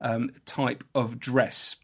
um, 0.00 0.30
type 0.44 0.84
of 0.94 1.18
dress. 1.18 1.76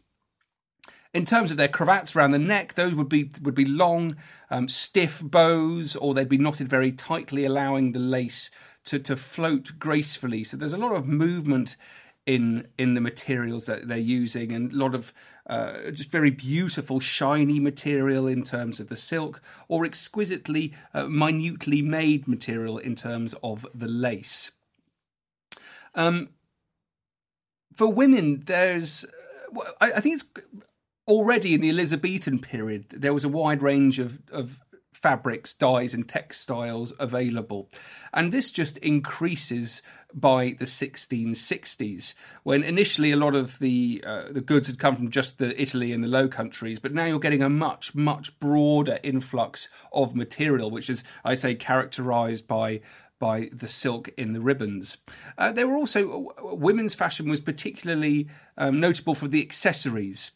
In 1.15 1.23
terms 1.23 1.49
of 1.49 1.55
their 1.55 1.69
cravats 1.69 2.13
around 2.13 2.31
the 2.31 2.39
neck, 2.39 2.73
those 2.73 2.93
would 2.93 3.07
be 3.07 3.31
would 3.41 3.55
be 3.55 3.63
long, 3.63 4.17
um, 4.51 4.67
stiff 4.67 5.21
bows, 5.23 5.95
or 5.95 6.13
they'd 6.13 6.27
be 6.27 6.37
knotted 6.37 6.67
very 6.67 6.91
tightly, 6.91 7.45
allowing 7.45 7.93
the 7.93 7.99
lace 7.99 8.51
to 8.83 8.99
to 8.99 9.15
float 9.15 9.79
gracefully. 9.79 10.43
So 10.43 10.57
there's 10.57 10.73
a 10.73 10.77
lot 10.77 10.93
of 10.93 11.07
movement 11.07 11.77
in 12.25 12.67
in 12.77 12.95
the 12.95 13.01
materials 13.01 13.65
that 13.65 13.87
they're 13.87 13.97
using, 13.97 14.51
and 14.51 14.73
a 14.73 14.75
lot 14.75 14.93
of 14.93 15.13
uh, 15.47 15.91
just 15.91 16.11
very 16.11 16.31
beautiful, 16.31 16.99
shiny 16.99 17.61
material 17.61 18.27
in 18.27 18.43
terms 18.43 18.81
of 18.81 18.89
the 18.89 18.97
silk, 18.97 19.41
or 19.69 19.85
exquisitely, 19.85 20.73
uh, 20.93 21.05
minutely 21.05 21.81
made 21.81 22.27
material 22.27 22.77
in 22.77 22.93
terms 22.93 23.33
of 23.41 23.65
the 23.73 23.87
lace. 23.87 24.51
Um, 25.93 26.31
for 27.73 27.87
women, 27.87 28.43
there's, 28.47 29.05
I, 29.79 29.93
I 29.93 30.01
think 30.01 30.15
it's 30.15 30.29
already 31.07 31.53
in 31.53 31.61
the 31.61 31.69
Elizabethan 31.69 32.39
period, 32.39 32.89
there 32.89 33.13
was 33.13 33.23
a 33.23 33.29
wide 33.29 33.61
range 33.61 33.99
of, 33.99 34.19
of 34.31 34.59
fabrics, 34.95 35.53
dyes, 35.53 35.93
and 35.93 36.07
textiles 36.07 36.93
available. 36.99 37.69
And 38.13 38.31
this 38.31 38.49
just 38.49 38.77
increases 38.77 39.81
by 40.13 40.55
the 40.57 40.65
1660s, 40.65 42.13
when 42.43 42.63
initially 42.63 43.11
a 43.11 43.17
lot 43.17 43.35
of 43.35 43.59
the 43.59 44.01
uh, 44.07 44.31
the 44.31 44.41
goods 44.41 44.67
had 44.67 44.79
come 44.79 44.95
from 44.95 45.09
just 45.09 45.37
the 45.37 45.59
Italy 45.61 45.91
and 45.91 46.03
the 46.03 46.07
Low 46.07 46.29
Countries, 46.29 46.79
but 46.79 46.93
now 46.93 47.05
you're 47.05 47.19
getting 47.19 47.43
a 47.43 47.49
much 47.49 47.93
much 47.93 48.39
broader 48.39 48.99
influx 49.03 49.67
of 49.91 50.15
material, 50.15 50.71
which 50.71 50.89
is 50.89 51.03
I 51.25 51.33
say 51.33 51.53
characterised 51.53 52.47
by 52.47 52.79
by 53.19 53.49
the 53.51 53.67
silk 53.67 54.09
in 54.17 54.31
the 54.31 54.41
ribbons. 54.41 54.97
Uh, 55.37 55.51
there 55.51 55.67
were 55.67 55.75
also 55.75 56.29
women's 56.39 56.95
fashion 56.95 57.29
was 57.29 57.41
particularly 57.41 58.27
um, 58.57 58.79
notable 58.79 59.15
for 59.15 59.27
the 59.27 59.41
accessories 59.41 60.31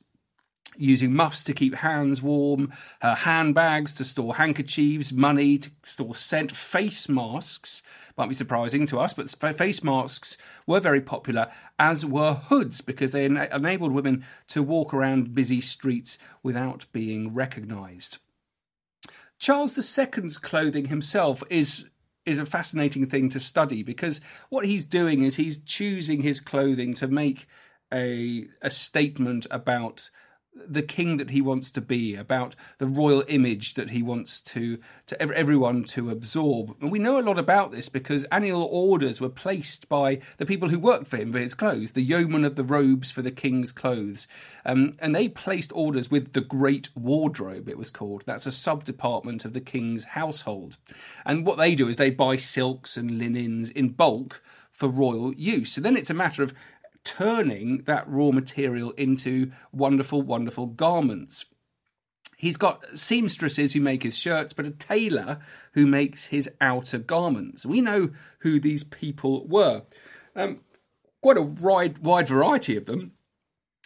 using 0.80 1.14
muffs 1.14 1.44
to 1.44 1.54
keep 1.54 1.76
hands 1.76 2.22
warm, 2.22 2.72
her 3.02 3.16
handbags 3.16 3.94
to 3.96 4.04
store 4.04 4.36
handkerchiefs, 4.36 5.12
money 5.12 5.58
to 5.58 5.72
store 5.84 6.16
scent, 6.16 6.52
face 6.56 7.10
masks. 7.10 7.82
Might 8.18 8.30
be 8.30 8.34
surprising 8.34 8.86
to 8.88 9.00
us, 9.00 9.14
but 9.14 9.30
face 9.58 9.84
masks 9.84 10.38
were 10.66 10.80
very 10.80 11.02
popular, 11.02 11.52
as 11.78 12.06
were 12.06 12.34
hoods, 12.34 12.82
because 12.82 13.12
they 13.12 13.26
enabled 13.26 13.92
women 13.92 14.26
to 14.48 14.64
walk 14.64 14.94
around 14.94 15.34
busy 15.34 15.62
streets 15.62 16.18
without 16.44 16.86
being 16.92 17.34
recognised. 17.34 18.18
Charles 19.38 19.78
II's 19.78 20.38
clothing 20.38 20.86
himself 20.86 21.44
is 21.50 21.86
is 22.26 22.38
a 22.38 22.46
fascinating 22.46 23.08
thing 23.08 23.30
to 23.30 23.40
study 23.40 23.82
because 23.82 24.22
what 24.50 24.66
he's 24.66 24.86
doing 24.86 25.24
is 25.24 25.38
he's 25.38 25.58
choosing 25.58 26.22
his 26.22 26.40
clothing 26.40 26.94
to 26.94 27.08
make 27.08 27.48
a 27.92 28.48
a 28.62 28.70
statement 28.70 29.48
about 29.50 30.10
the 30.54 30.82
king 30.82 31.18
that 31.18 31.30
he 31.30 31.42
wants 31.42 31.72
to 31.72 31.82
be, 31.82 32.16
about 32.16 32.56
the 32.80 32.88
royal 32.88 33.24
image 33.28 33.76
that 33.76 33.92
he 33.92 34.02
wants 34.02 34.40
to 34.40 34.80
to 35.08 35.22
everyone 35.22 35.84
to 35.84 36.10
absorb. 36.10 36.76
And 36.82 36.92
we 36.92 37.00
know 37.00 37.20
a 37.20 37.22
lot 37.22 37.38
about 37.38 37.72
this 37.72 37.90
because 37.90 38.26
annual 38.26 38.64
orders 38.64 39.22
were 39.22 39.30
placed 39.30 39.88
by 39.90 40.20
the 40.38 40.46
people 40.46 40.70
who 40.70 40.80
worked 40.80 41.08
for 41.08 41.18
him 41.18 41.32
for 41.32 41.40
his 41.40 41.54
clothes, 41.54 41.94
the 41.94 42.02
yeomen 42.02 42.46
of 42.46 42.56
the 42.56 42.64
robes 42.64 43.12
for 43.12 43.22
the 43.22 43.32
king's 43.32 43.72
clothes, 43.72 44.28
um, 44.66 44.96
and 45.00 45.16
they 45.16 45.28
placed 45.28 45.72
orders 45.74 46.12
with 46.12 46.34
the 46.34 46.42
Great 46.42 46.90
Wardrobe. 46.96 47.70
It 47.70 47.78
was 47.78 47.92
called. 47.92 48.24
That's 48.26 48.48
a 48.48 48.52
sub 48.52 48.84
department 48.84 49.46
of 49.46 49.54
the 49.54 49.62
king's 49.62 50.06
household, 50.06 50.78
and 51.26 51.46
what 51.46 51.58
they 51.58 51.76
do 51.76 51.88
is 51.88 51.98
they 51.98 52.10
buy 52.10 52.38
silks 52.38 52.98
and 52.98 53.18
linens 53.18 53.70
in 53.70 53.90
bulk 53.90 54.42
for 54.72 54.88
royal 54.88 55.34
use. 55.34 55.74
So 55.74 55.82
then 55.82 55.98
it's 55.98 56.10
a 56.10 56.14
matter 56.14 56.42
of 56.42 56.54
turning 57.10 57.84
that 57.84 58.08
raw 58.08 58.30
material 58.32 58.92
into 58.92 59.52
wonderful, 59.72 60.22
wonderful 60.22 60.68
garments. 60.68 61.46
He's 62.38 62.56
got 62.56 62.86
seamstresses 62.98 63.74
who 63.74 63.82
make 63.82 64.04
his 64.04 64.18
shirts, 64.18 64.54
but 64.54 64.66
a 64.66 64.72
tailor 64.72 65.40
who 65.74 65.88
makes 65.88 66.26
his 66.26 66.50
outer 66.62 67.00
garments. 67.00 67.66
We 67.66 67.82
know 67.82 68.12
who 68.40 68.60
these 68.60 68.84
people 68.84 69.48
were. 69.48 69.84
Um, 70.36 70.62
quite 71.22 71.38
a 71.38 71.42
wide, 71.42 71.98
wide 71.98 72.28
variety 72.28 72.78
of 72.78 72.86
them. 72.86 73.14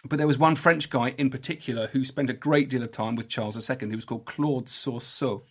But 0.04 0.18
there 0.18 0.26
was 0.26 0.38
one 0.38 0.54
French 0.54 0.90
guy 0.90 1.14
in 1.16 1.30
particular 1.30 1.88
who 1.88 2.04
spent 2.04 2.28
a 2.28 2.34
great 2.34 2.68
deal 2.68 2.82
of 2.82 2.90
time 2.90 3.16
with 3.16 3.28
Charles 3.28 3.58
II, 3.68 3.88
who 3.88 3.96
was 3.96 4.04
called 4.04 4.26
Claude 4.26 4.68
Sourceau. 4.68 5.44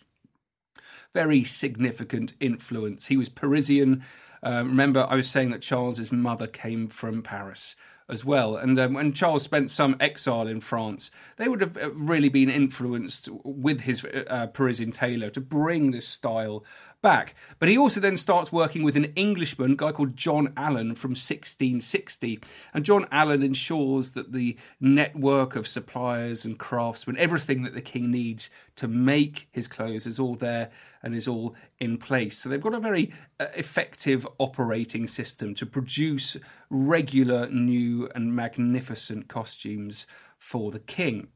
Very 1.13 1.43
significant 1.43 2.36
influence. 2.39 3.07
He 3.07 3.17
was 3.17 3.29
Parisian, 3.29 4.03
um, 4.43 4.67
remember, 4.67 5.08
I 5.10 5.15
was 5.15 5.29
saying 5.29 5.51
that 5.51 5.62
Charles's 5.62 6.12
mother 6.12 6.47
came 6.47 6.88
from 6.88 7.23
Paris 7.23 7.75
as 8.10 8.25
well. 8.25 8.58
And 8.58 8.77
um, 8.77 8.93
when 8.93 9.13
Charles 9.13 9.43
spent 9.43 9.71
some 9.71 9.95
exile 9.99 10.47
in 10.47 10.60
France, 10.62 11.10
they 11.38 11.47
would 11.47 11.62
have 11.62 11.77
uh, 11.77 11.91
really 11.93 12.29
been 12.29 12.49
influenced 12.49 13.29
with 13.43 13.82
his 13.82 14.06
uh, 14.27 14.47
Parisian 14.47 14.91
tailor 14.91 15.29
to 15.29 15.41
bring 15.41 15.91
this 15.91 16.08
style 16.08 16.65
back. 17.03 17.35
But 17.59 17.69
he 17.69 17.77
also 17.77 17.99
then 17.99 18.17
starts 18.17 18.51
working 18.51 18.81
with 18.81 18.97
an 18.97 19.13
Englishman, 19.15 19.73
a 19.73 19.75
guy 19.75 19.91
called 19.91 20.17
John 20.17 20.51
Allen 20.57 20.95
from 20.95 21.11
1660. 21.11 22.39
And 22.73 22.83
John 22.83 23.05
Allen 23.11 23.43
ensures 23.43 24.13
that 24.13 24.31
the 24.31 24.57
network 24.79 25.55
of 25.55 25.67
suppliers 25.67 26.45
and 26.45 26.57
craftsmen, 26.57 27.17
everything 27.17 27.61
that 27.61 27.75
the 27.75 27.81
king 27.81 28.09
needs 28.09 28.49
to 28.77 28.87
make 28.87 29.49
his 29.51 29.67
clothes, 29.67 30.07
is 30.07 30.19
all 30.19 30.33
there 30.33 30.71
and 31.03 31.13
is 31.13 31.27
all 31.27 31.55
in 31.79 31.99
place. 31.99 32.39
So 32.39 32.49
they've 32.49 32.59
got 32.59 32.73
a 32.73 32.79
very 32.79 33.13
uh, 33.39 33.47
effective 33.55 34.25
operating 34.39 35.05
system 35.05 35.53
to 35.55 35.65
produce 35.67 36.37
regular, 36.71 37.47
new, 37.49 38.09
and 38.15 38.35
magnificent 38.35 39.27
costumes 39.27 40.07
for 40.39 40.71
the 40.71 40.79
king. 40.79 41.27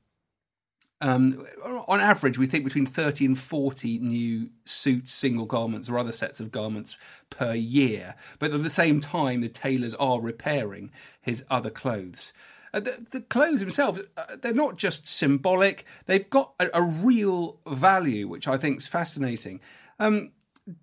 Um, 0.99 1.45
on 1.87 2.01
average, 2.01 2.39
we 2.39 2.47
think 2.47 2.63
between 2.63 2.87
30 2.87 3.25
and 3.25 3.39
40 3.39 3.99
new 3.99 4.49
suits, 4.65 5.11
single 5.11 5.45
garments, 5.45 5.89
or 5.89 5.99
other 5.99 6.11
sets 6.11 6.39
of 6.39 6.51
garments 6.51 6.97
per 7.29 7.53
year. 7.53 8.15
But 8.39 8.51
at 8.51 8.63
the 8.63 8.69
same 8.69 8.99
time, 8.99 9.41
the 9.41 9.49
tailors 9.49 9.93
are 9.95 10.19
repairing 10.19 10.91
his 11.21 11.43
other 11.49 11.69
clothes. 11.69 12.33
Uh, 12.73 12.79
the, 12.79 13.05
the, 13.11 13.21
clothes 13.21 13.59
themselves, 13.59 14.01
uh, 14.17 14.35
they're 14.41 14.53
not 14.53 14.77
just 14.77 15.07
symbolic, 15.07 15.85
they've 16.05 16.29
got 16.29 16.53
a, 16.59 16.67
a 16.73 16.81
real 16.81 17.59
value, 17.67 18.27
which 18.27 18.47
I 18.47 18.57
think 18.57 18.77
is 18.77 18.87
fascinating. 18.87 19.61
Um, 19.99 20.31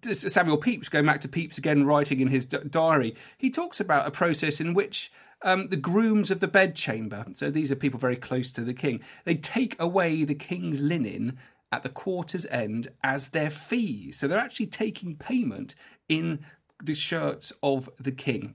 Samuel 0.03 0.57
Pepys, 0.57 0.88
going 0.88 1.05
back 1.05 1.20
to 1.22 1.29
Pepys 1.29 1.59
again, 1.59 1.85
writing 1.85 2.20
in 2.20 2.29
his 2.29 2.46
diary, 2.46 3.14
he 3.37 3.50
talks 3.50 3.81
about 3.81 4.07
a 4.07 4.11
process 4.11 4.61
in 4.61 4.74
which 4.74 5.12
um, 5.44 5.68
the 5.68 5.76
grooms 5.76 6.30
of 6.30 6.40
the 6.40 6.48
bedchamber, 6.48 7.26
so 7.33 7.50
these 7.50 7.70
are 7.70 7.76
people 7.76 8.00
very 8.00 8.16
close 8.16 8.50
to 8.52 8.62
the 8.62 8.74
king, 8.74 9.00
they 9.24 9.37
take 9.37 9.80
away 9.80 10.24
the 10.24 10.35
king's 10.35 10.83
linen 10.83 11.38
at 11.70 11.83
the 11.83 11.88
quarter's 11.88 12.46
end 12.46 12.88
as 13.02 13.30
their 13.30 13.50
fees. 13.50 14.18
So 14.18 14.26
they're 14.26 14.38
actually 14.38 14.66
taking 14.66 15.16
payment 15.16 15.74
in 16.09 16.44
the 16.83 16.94
shirts 16.94 17.52
of 17.62 17.88
the 17.98 18.12
king. 18.12 18.54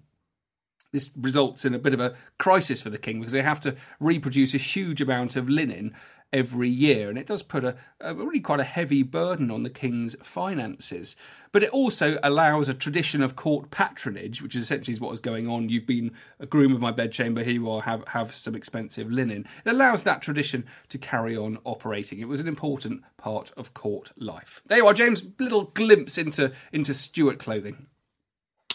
This 0.92 1.12
results 1.16 1.66
in 1.66 1.76
a 1.76 1.80
bit 1.80 1.94
of 1.94 2.00
a 2.00 2.16
crisis 2.40 2.82
for 2.82 2.90
the 2.90 2.98
king 2.98 3.20
because 3.20 3.34
they 3.34 3.44
have 3.44 3.60
to 3.62 3.76
reproduce 4.00 4.56
a 4.56 4.58
huge 4.58 5.02
amount 5.02 5.36
of 5.36 5.48
linen 5.48 5.94
every 6.32 6.70
year, 6.70 7.10
and 7.10 7.18
it 7.18 7.26
does 7.26 7.42
put 7.42 7.64
a, 7.64 7.76
a, 8.00 8.14
really 8.14 8.40
quite 8.40 8.60
a 8.60 8.66
heavy 8.66 9.04
burden 9.04 9.50
on 9.50 9.64
the 9.64 9.70
king's 9.70 10.16
finances. 10.22 11.16
But 11.52 11.64
it 11.64 11.72
also 11.72 12.20
allows 12.22 12.70
a 12.70 12.74
tradition 12.74 13.24
of 13.24 13.36
court 13.36 13.72
patronage, 13.72 14.42
which 14.42 14.56
is 14.56 14.62
essentially 14.62 14.98
what 15.00 15.12
is 15.12 15.20
going 15.20 15.48
on. 15.48 15.70
You've 15.70 15.88
been 15.88 16.12
a 16.40 16.46
groom 16.46 16.74
of 16.74 16.82
my 16.82 16.92
bedchamber, 16.92 17.44
here 17.44 17.54
you 17.54 17.70
are, 17.70 17.82
have 17.82 18.08
have 18.10 18.34
some 18.34 18.56
expensive 18.56 19.12
linen. 19.12 19.48
It 19.66 19.70
allows 19.70 20.04
that 20.04 20.22
tradition 20.22 20.66
to 20.90 20.98
carry 20.98 21.36
on 21.36 21.58
operating. 21.64 22.20
It 22.20 22.28
was 22.28 22.42
an 22.42 22.48
important 22.48 23.04
part 23.18 23.52
of 23.58 23.74
court 23.74 24.12
life. 24.16 24.62
There 24.68 24.78
you 24.78 24.88
are, 24.88 24.94
James. 24.94 25.26
Little 25.40 25.66
glimpse 25.66 26.18
into 26.18 26.52
into 26.72 26.94
Stuart 26.94 27.40
clothing. 27.40 27.88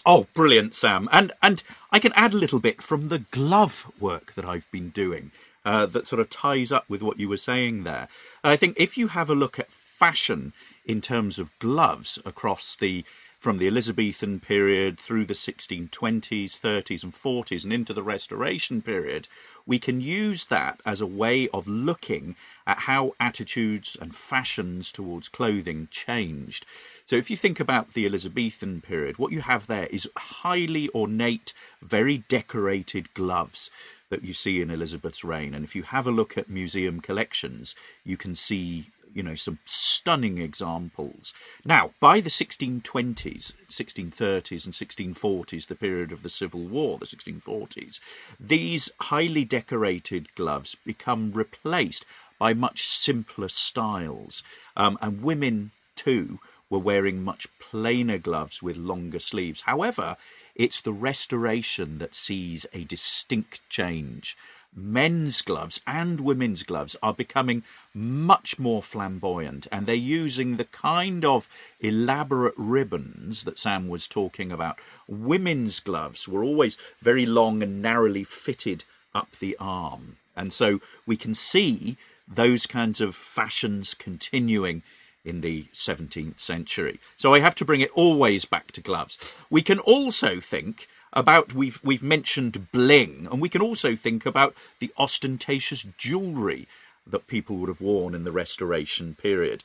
Oh, 0.05 0.27
brilliant, 0.33 0.75
Sam. 0.75 1.07
And 1.11 1.31
and 1.41 1.63
I 1.91 1.99
can 1.99 2.11
add 2.15 2.33
a 2.33 2.37
little 2.37 2.59
bit 2.59 2.81
from 2.81 3.07
the 3.07 3.19
glove 3.19 3.89
work 3.99 4.33
that 4.35 4.45
I've 4.45 4.69
been 4.71 4.89
doing 4.89 5.31
uh, 5.65 5.85
that 5.87 6.07
sort 6.07 6.19
of 6.19 6.29
ties 6.29 6.71
up 6.71 6.87
with 6.87 7.01
what 7.01 7.19
you 7.19 7.27
were 7.27 7.37
saying 7.37 7.83
there. 7.83 8.07
I 8.43 8.55
think 8.55 8.75
if 8.79 8.97
you 8.97 9.09
have 9.09 9.29
a 9.29 9.35
look 9.35 9.59
at 9.59 9.71
fashion 9.71 10.53
in 10.85 11.01
terms 11.01 11.39
of 11.39 11.57
gloves 11.59 12.19
across 12.23 12.75
the 12.75 13.03
from 13.39 13.57
the 13.59 13.67
Elizabethan 13.67 14.39
period 14.39 14.99
through 14.99 15.23
the 15.23 15.35
1620s, 15.35 15.89
30s, 15.91 17.03
and 17.03 17.13
40s, 17.13 17.63
and 17.63 17.71
into 17.71 17.93
the 17.93 18.01
Restoration 18.01 18.81
period, 18.81 19.27
we 19.67 19.77
can 19.77 20.01
use 20.01 20.45
that 20.45 20.81
as 20.83 20.99
a 20.99 21.05
way 21.05 21.47
of 21.49 21.67
looking 21.67 22.35
at 22.65 22.79
how 22.79 23.13
attitudes 23.19 23.95
and 24.01 24.15
fashions 24.15 24.91
towards 24.91 25.29
clothing 25.29 25.87
changed. 25.91 26.65
So, 27.05 27.17
if 27.17 27.29
you 27.29 27.37
think 27.37 27.59
about 27.59 27.93
the 27.93 28.07
Elizabethan 28.07 28.81
period, 28.81 29.19
what 29.19 29.31
you 29.31 29.41
have 29.41 29.67
there 29.67 29.87
is 29.87 30.09
highly 30.17 30.89
ornate, 30.89 31.53
very 31.83 32.19
decorated 32.27 33.13
gloves 33.13 33.69
that 34.15 34.23
you 34.23 34.33
see 34.33 34.61
in 34.61 34.71
Elizabeth's 34.71 35.25
reign. 35.25 35.53
And 35.53 35.65
if 35.65 35.75
you 35.75 35.83
have 35.83 36.07
a 36.07 36.11
look 36.11 36.37
at 36.37 36.49
museum 36.49 37.01
collections, 37.01 37.75
you 38.05 38.15
can 38.15 38.33
see 38.33 38.87
you 39.13 39.21
know 39.21 39.35
some 39.35 39.59
stunning 39.65 40.37
examples. 40.37 41.33
Now, 41.65 41.91
by 41.99 42.21
the 42.21 42.29
1620s, 42.29 43.53
1630s, 43.69 44.65
and 44.65 44.73
1640s, 44.73 45.67
the 45.67 45.75
period 45.75 46.13
of 46.13 46.23
the 46.23 46.29
Civil 46.29 46.61
War, 46.61 46.97
the 46.97 47.05
1640s, 47.05 47.99
these 48.39 48.89
highly 49.01 49.43
decorated 49.43 50.33
gloves 50.35 50.77
become 50.85 51.33
replaced 51.33 52.05
by 52.39 52.53
much 52.53 52.87
simpler 52.87 53.49
styles, 53.49 54.43
um, 54.77 54.97
and 55.01 55.21
women 55.23 55.71
too 55.97 56.39
were 56.69 56.79
wearing 56.79 57.21
much 57.21 57.47
plainer 57.59 58.17
gloves 58.17 58.63
with 58.63 58.77
longer 58.77 59.19
sleeves. 59.19 59.61
However, 59.61 60.15
it's 60.55 60.81
the 60.81 60.93
restoration 60.93 61.97
that 61.99 62.15
sees 62.15 62.65
a 62.73 62.83
distinct 62.85 63.61
change. 63.69 64.37
Men's 64.77 65.41
gloves 65.41 65.79
and 65.87 66.19
women's 66.19 66.63
gloves 66.63 66.97
are 67.01 67.13
becoming 67.13 67.63
much 67.93 68.59
more 68.59 68.83
flamboyant, 68.83 69.67
and 69.71 69.85
they're 69.85 69.95
using 69.95 70.57
the 70.57 70.65
kind 70.65 71.23
of 71.23 71.47
elaborate 71.79 72.55
ribbons 72.57 73.45
that 73.45 73.57
Sam 73.57 73.87
was 73.87 74.07
talking 74.07 74.51
about. 74.51 74.79
Women's 75.07 75.79
gloves 75.79 76.27
were 76.27 76.43
always 76.43 76.77
very 77.01 77.25
long 77.25 77.63
and 77.63 77.81
narrowly 77.81 78.25
fitted 78.25 78.83
up 79.13 79.31
the 79.39 79.55
arm, 79.59 80.17
and 80.35 80.51
so 80.51 80.81
we 81.05 81.15
can 81.15 81.33
see 81.33 81.95
those 82.27 82.65
kinds 82.65 82.99
of 82.99 83.15
fashions 83.15 83.93
continuing 83.93 84.83
in 85.25 85.41
the 85.41 85.65
17th 85.73 86.39
century. 86.39 86.99
So 87.17 87.33
I 87.33 87.39
have 87.39 87.55
to 87.55 87.65
bring 87.65 87.81
it 87.81 87.91
always 87.91 88.45
back 88.45 88.71
to 88.73 88.81
gloves. 88.81 89.35
We 89.49 89.61
can 89.61 89.79
also 89.79 90.39
think 90.39 90.87
about 91.13 91.53
we've 91.53 91.79
we've 91.83 92.03
mentioned 92.03 92.71
bling 92.71 93.27
and 93.31 93.41
we 93.41 93.49
can 93.49 93.61
also 93.61 93.95
think 93.95 94.25
about 94.25 94.53
the 94.79 94.91
ostentatious 94.97 95.85
jewelry 95.97 96.67
that 97.07 97.27
people 97.27 97.55
would 97.57 97.69
have 97.69 97.81
worn 97.81 98.13
in 98.13 98.23
the 98.23 98.31
restoration 98.31 99.15
period. 99.15 99.63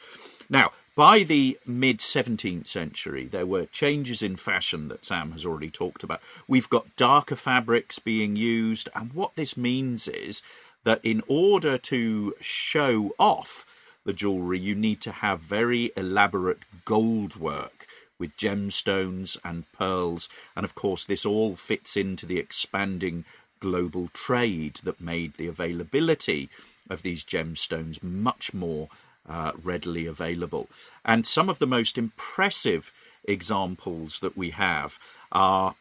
Now, 0.49 0.73
by 0.97 1.23
the 1.23 1.59
mid 1.65 1.99
17th 2.01 2.67
century, 2.67 3.27
there 3.27 3.47
were 3.47 3.67
changes 3.67 4.23
in 4.23 4.37
fashion 4.37 4.89
that 4.89 5.05
Sam 5.05 5.33
has 5.33 5.47
already 5.47 5.71
talked 5.71 6.03
about. 6.03 6.21
We've 6.47 6.69
got 6.69 6.97
darker 6.97 7.37
fabrics 7.37 7.99
being 7.99 8.37
used, 8.37 8.89
and 8.95 9.13
what 9.13 9.37
this 9.37 9.57
means 9.57 10.09
is 10.09 10.43
that 10.85 11.01
in 11.05 11.23
order 11.29 11.79
to 11.79 12.35
show 12.41 13.15
off 13.19 13.67
the 14.05 14.13
jewellery, 14.13 14.59
you 14.59 14.75
need 14.75 15.01
to 15.03 15.13
have 15.13 15.41
very 15.41 15.93
elaborate 15.97 16.61
gold 16.85 17.37
work 17.37 17.87
with 18.19 18.37
gemstones 18.37 19.37
and 19.45 19.71
pearls. 19.73 20.29
And 20.55 20.65
of 20.65 20.75
course, 20.75 21.05
this 21.05 21.25
all 21.25 21.57
fits 21.57 21.97
into 21.97 22.27
the 22.27 22.39
expanding 22.39 23.25
global 23.61 24.09
trade 24.13 24.81
that 24.85 25.01
made 25.01 25.35
the 25.35 25.47
availability 25.47 26.49
of 26.89 27.03
these 27.03 27.25
gemstones 27.25 28.03
much 28.03 28.53
more 28.53 28.89
uh, 29.29 29.53
readily 29.63 30.07
available. 30.07 30.69
And 31.05 31.27
some 31.27 31.49
of 31.49 31.59
the 31.59 31.67
most 31.67 31.97
impressive 31.97 32.93
examples 33.25 34.21
that 34.21 34.37
we 34.37 34.51
have 34.51 34.99
are 35.31 35.75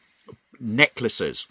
necklaces 0.59 1.47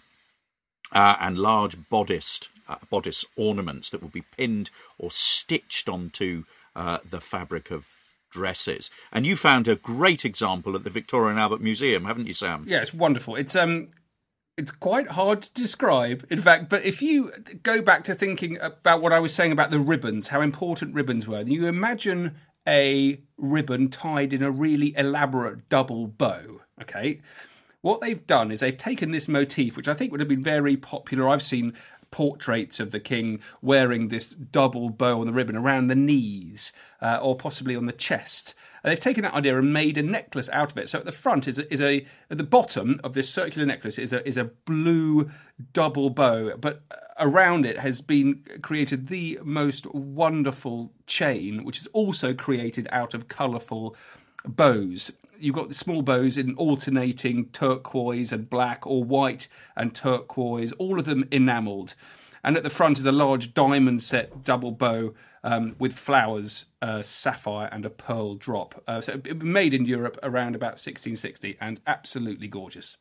uh, 0.91 1.17
and 1.19 1.37
large 1.37 1.89
bodice, 1.89 2.41
uh, 2.67 2.75
bodice 2.89 3.25
ornaments 3.35 3.89
that 3.89 4.01
will 4.01 4.09
be 4.09 4.23
pinned 4.37 4.69
or 4.97 5.11
stitched 5.11 5.89
onto 5.89 6.45
uh, 6.79 6.99
the 7.07 7.19
fabric 7.19 7.69
of 7.71 7.87
dresses. 8.31 8.89
And 9.11 9.27
you 9.27 9.35
found 9.35 9.67
a 9.67 9.75
great 9.75 10.23
example 10.23 10.75
at 10.75 10.85
the 10.85 10.89
Victoria 10.89 11.31
and 11.31 11.39
Albert 11.39 11.61
Museum, 11.61 12.05
haven't 12.05 12.27
you, 12.27 12.33
Sam? 12.33 12.63
Yeah, 12.67 12.81
it's 12.81 12.93
wonderful. 12.93 13.35
It's 13.35 13.55
um 13.55 13.89
it's 14.57 14.71
quite 14.71 15.09
hard 15.09 15.41
to 15.41 15.53
describe, 15.53 16.25
in 16.29 16.39
fact, 16.39 16.69
but 16.69 16.83
if 16.83 17.01
you 17.01 17.31
go 17.63 17.81
back 17.81 18.03
to 18.05 18.15
thinking 18.15 18.57
about 18.61 19.01
what 19.01 19.13
I 19.13 19.19
was 19.19 19.33
saying 19.33 19.51
about 19.51 19.71
the 19.71 19.79
ribbons, 19.79 20.29
how 20.29 20.41
important 20.41 20.95
ribbons 20.95 21.27
were, 21.27 21.41
you 21.41 21.65
imagine 21.65 22.35
a 22.67 23.21
ribbon 23.37 23.89
tied 23.89 24.33
in 24.33 24.43
a 24.43 24.51
really 24.51 24.93
elaborate 24.97 25.69
double 25.69 26.07
bow, 26.07 26.61
okay? 26.81 27.21
What 27.81 28.01
they've 28.01 28.27
done 28.27 28.51
is 28.51 28.59
they've 28.59 28.77
taken 28.77 29.11
this 29.11 29.29
motif, 29.29 29.77
which 29.77 29.87
I 29.87 29.93
think 29.93 30.11
would 30.11 30.19
have 30.19 30.27
been 30.27 30.43
very 30.43 30.75
popular. 30.75 31.29
I've 31.29 31.41
seen 31.41 31.73
portraits 32.11 32.79
of 32.79 32.91
the 32.91 32.99
king 32.99 33.39
wearing 33.61 34.07
this 34.07 34.27
double 34.29 34.89
bow 34.89 35.21
on 35.21 35.27
the 35.27 35.33
ribbon 35.33 35.55
around 35.55 35.87
the 35.87 35.95
knees 35.95 36.71
uh, 37.01 37.19
or 37.21 37.35
possibly 37.35 37.75
on 37.75 37.85
the 37.85 37.91
chest. 37.91 38.53
And 38.83 38.91
they've 38.91 38.99
taken 38.99 39.23
that 39.23 39.33
idea 39.33 39.57
and 39.57 39.73
made 39.73 39.97
a 39.97 40.03
necklace 40.03 40.49
out 40.49 40.71
of 40.71 40.77
it. 40.77 40.89
So 40.89 40.99
at 40.99 41.05
the 41.05 41.11
front 41.11 41.47
is 41.47 41.59
a, 41.59 41.71
is 41.71 41.81
a 41.81 42.05
at 42.29 42.37
the 42.37 42.43
bottom 42.43 42.99
of 43.03 43.13
this 43.13 43.29
circular 43.29 43.65
necklace 43.65 43.99
is 43.99 44.13
a 44.13 44.25
is 44.27 44.37
a 44.37 44.45
blue 44.45 45.29
double 45.73 46.09
bow, 46.09 46.55
but 46.57 46.81
around 47.19 47.65
it 47.65 47.79
has 47.79 48.01
been 48.01 48.43
created 48.61 49.07
the 49.07 49.39
most 49.43 49.85
wonderful 49.93 50.93
chain, 51.05 51.65
which 51.65 51.79
is 51.79 51.87
also 51.87 52.33
created 52.33 52.87
out 52.91 53.13
of 53.13 53.27
colourful 53.27 53.95
bows. 54.45 55.11
You've 55.39 55.55
got 55.55 55.69
the 55.69 55.73
small 55.73 56.01
bows 56.01 56.37
in 56.37 56.55
alternating 56.55 57.45
turquoise 57.47 58.31
and 58.31 58.49
black 58.49 58.85
or 58.85 59.03
white 59.03 59.47
and 59.75 59.93
turquoise, 59.93 60.71
all 60.73 60.99
of 60.99 61.05
them 61.05 61.27
enamelled. 61.31 61.95
And 62.43 62.55
at 62.55 62.63
the 62.63 62.69
front 62.69 62.99
is 62.99 63.05
a 63.05 63.11
large 63.11 63.53
diamond 63.53 64.01
set 64.01 64.43
double 64.43 64.71
bow 64.71 65.13
um, 65.43 65.75
with 65.79 65.93
flowers, 65.93 66.65
uh, 66.81 67.01
sapphire, 67.01 67.69
and 67.71 67.85
a 67.85 67.89
pearl 67.89 68.35
drop. 68.35 68.81
Uh, 68.87 69.01
so 69.01 69.21
made 69.35 69.73
in 69.73 69.85
Europe 69.85 70.17
around 70.23 70.55
about 70.55 70.79
1660 70.79 71.57
and 71.59 71.81
absolutely 71.85 72.47
gorgeous. 72.47 72.97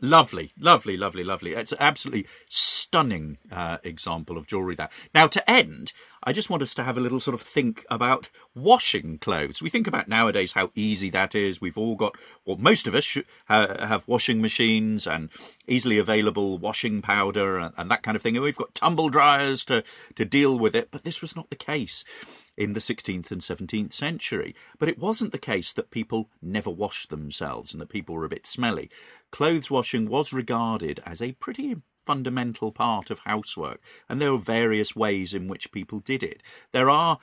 Lovely, 0.00 0.52
lovely, 0.58 0.96
lovely, 0.96 1.24
lovely. 1.24 1.52
It's 1.52 1.72
an 1.72 1.78
absolutely 1.80 2.26
stunning 2.48 3.38
uh, 3.50 3.78
example 3.82 4.36
of 4.36 4.46
jewellery 4.46 4.74
there. 4.74 4.90
Now, 5.14 5.26
to 5.26 5.50
end, 5.50 5.92
I 6.22 6.32
just 6.32 6.50
want 6.50 6.62
us 6.62 6.74
to 6.74 6.82
have 6.82 6.98
a 6.98 7.00
little 7.00 7.20
sort 7.20 7.34
of 7.34 7.40
think 7.40 7.86
about 7.90 8.28
washing 8.54 9.18
clothes. 9.18 9.62
We 9.62 9.70
think 9.70 9.86
about 9.86 10.08
nowadays 10.08 10.52
how 10.52 10.70
easy 10.74 11.08
that 11.10 11.34
is. 11.34 11.60
We've 11.60 11.78
all 11.78 11.94
got, 11.94 12.16
well, 12.44 12.56
most 12.56 12.86
of 12.86 12.94
us 12.94 13.16
uh, 13.48 13.86
have 13.86 14.06
washing 14.06 14.42
machines 14.42 15.06
and 15.06 15.30
easily 15.66 15.98
available 15.98 16.58
washing 16.58 17.00
powder 17.00 17.58
and, 17.58 17.72
and 17.78 17.90
that 17.90 18.02
kind 18.02 18.16
of 18.16 18.22
thing. 18.22 18.36
And 18.36 18.44
we've 18.44 18.56
got 18.56 18.74
tumble 18.74 19.08
dryers 19.08 19.64
to, 19.66 19.82
to 20.16 20.24
deal 20.24 20.58
with 20.58 20.74
it. 20.74 20.90
But 20.90 21.04
this 21.04 21.22
was 21.22 21.34
not 21.34 21.48
the 21.48 21.56
case 21.56 22.04
in 22.56 22.72
the 22.72 22.80
16th 22.80 23.30
and 23.30 23.40
17th 23.40 23.92
century. 23.92 24.54
But 24.78 24.88
it 24.88 24.98
wasn't 24.98 25.32
the 25.32 25.38
case 25.38 25.72
that 25.74 25.90
people 25.90 26.30
never 26.40 26.70
washed 26.70 27.10
themselves 27.10 27.72
and 27.72 27.80
that 27.80 27.88
people 27.88 28.14
were 28.14 28.24
a 28.24 28.30
bit 28.30 28.46
smelly. 28.46 28.90
Clothes 29.30 29.70
washing 29.70 30.08
was 30.08 30.32
regarded 30.32 31.02
as 31.04 31.20
a 31.20 31.32
pretty 31.32 31.76
fundamental 32.06 32.70
part 32.70 33.10
of 33.10 33.20
housework, 33.20 33.80
and 34.08 34.20
there 34.20 34.32
were 34.32 34.38
various 34.38 34.94
ways 34.94 35.34
in 35.34 35.48
which 35.48 35.72
people 35.72 35.98
did 36.00 36.22
it. 36.22 36.42
There 36.72 36.88
are 36.88 37.18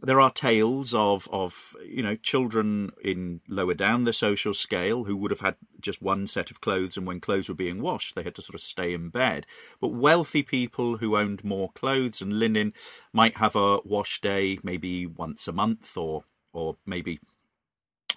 there 0.00 0.20
are 0.20 0.30
tales 0.30 0.94
of 0.94 1.28
of 1.32 1.74
you 1.84 2.02
know 2.02 2.14
children 2.16 2.90
in 3.02 3.40
lower 3.48 3.74
down 3.74 4.04
the 4.04 4.12
social 4.12 4.54
scale 4.54 5.04
who 5.04 5.16
would 5.16 5.30
have 5.30 5.40
had 5.40 5.56
just 5.80 6.00
one 6.00 6.26
set 6.26 6.50
of 6.50 6.60
clothes 6.60 6.96
and 6.96 7.06
when 7.06 7.20
clothes 7.20 7.48
were 7.48 7.54
being 7.54 7.82
washed 7.82 8.14
they 8.14 8.22
had 8.22 8.34
to 8.34 8.42
sort 8.42 8.54
of 8.54 8.60
stay 8.60 8.94
in 8.94 9.08
bed 9.08 9.44
but 9.80 9.88
wealthy 9.88 10.42
people 10.42 10.98
who 10.98 11.16
owned 11.16 11.42
more 11.42 11.70
clothes 11.72 12.22
and 12.22 12.38
linen 12.38 12.72
might 13.12 13.38
have 13.38 13.56
a 13.56 13.78
wash 13.84 14.20
day 14.20 14.58
maybe 14.62 15.04
once 15.04 15.48
a 15.48 15.52
month 15.52 15.96
or 15.96 16.22
or 16.52 16.76
maybe 16.86 17.18